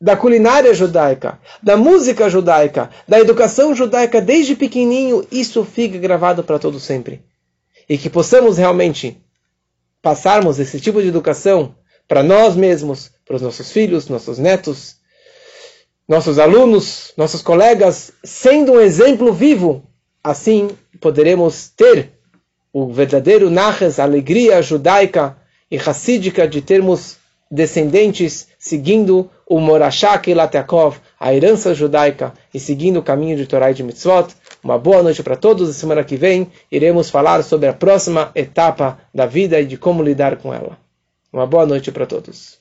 da 0.00 0.16
culinária 0.16 0.72
judaica, 0.72 1.40
da 1.62 1.76
música 1.76 2.28
judaica, 2.28 2.90
da 3.06 3.18
educação 3.18 3.74
judaica 3.74 4.20
desde 4.20 4.54
pequenininho, 4.54 5.26
isso 5.30 5.64
fica 5.64 5.98
gravado 5.98 6.44
para 6.44 6.58
todo 6.58 6.78
sempre. 6.78 7.22
E 7.88 7.98
que 7.98 8.08
possamos 8.08 8.58
realmente 8.58 9.20
passarmos 10.00 10.60
esse 10.60 10.80
tipo 10.80 11.02
de 11.02 11.08
educação 11.08 11.74
para 12.06 12.22
nós 12.22 12.54
mesmos, 12.54 13.10
para 13.26 13.36
os 13.36 13.42
nossos 13.42 13.72
filhos, 13.72 14.08
nossos 14.08 14.38
netos, 14.38 14.96
nossos 16.08 16.38
alunos, 16.38 17.12
nossos 17.16 17.42
colegas, 17.42 18.12
sendo 18.24 18.72
um 18.72 18.80
exemplo 18.80 19.32
vivo. 19.32 19.84
Assim 20.22 20.70
poderemos 21.00 21.68
ter 21.68 22.12
o 22.72 22.92
verdadeiro 22.92 23.50
Naches, 23.50 23.98
a 23.98 24.04
alegria 24.04 24.62
judaica 24.62 25.36
e 25.70 25.76
racídica 25.76 26.46
de 26.46 26.62
termos 26.62 27.16
descendentes 27.50 28.48
seguindo 28.58 29.30
o 29.48 29.58
Morashak 29.58 30.32
Latakov, 30.34 30.98
a 31.18 31.34
herança 31.34 31.74
judaica, 31.74 32.32
e 32.52 32.60
seguindo 32.60 32.98
o 32.98 33.02
caminho 33.02 33.36
de 33.36 33.46
Torah 33.46 33.70
e 33.70 33.74
de 33.74 33.82
Mitzvot. 33.82 34.28
Uma 34.62 34.78
boa 34.78 35.02
noite 35.02 35.22
para 35.22 35.36
todos. 35.36 35.74
Semana 35.76 36.04
que 36.04 36.16
vem 36.16 36.50
iremos 36.70 37.08
falar 37.08 37.42
sobre 37.42 37.68
a 37.68 37.72
próxima 37.72 38.30
etapa 38.34 38.98
da 39.14 39.24
vida 39.24 39.58
e 39.58 39.64
de 39.64 39.76
como 39.76 40.02
lidar 40.02 40.36
com 40.36 40.52
ela. 40.52 40.78
Uma 41.32 41.46
boa 41.46 41.64
noite 41.64 41.90
para 41.90 42.06
todos. 42.06 42.58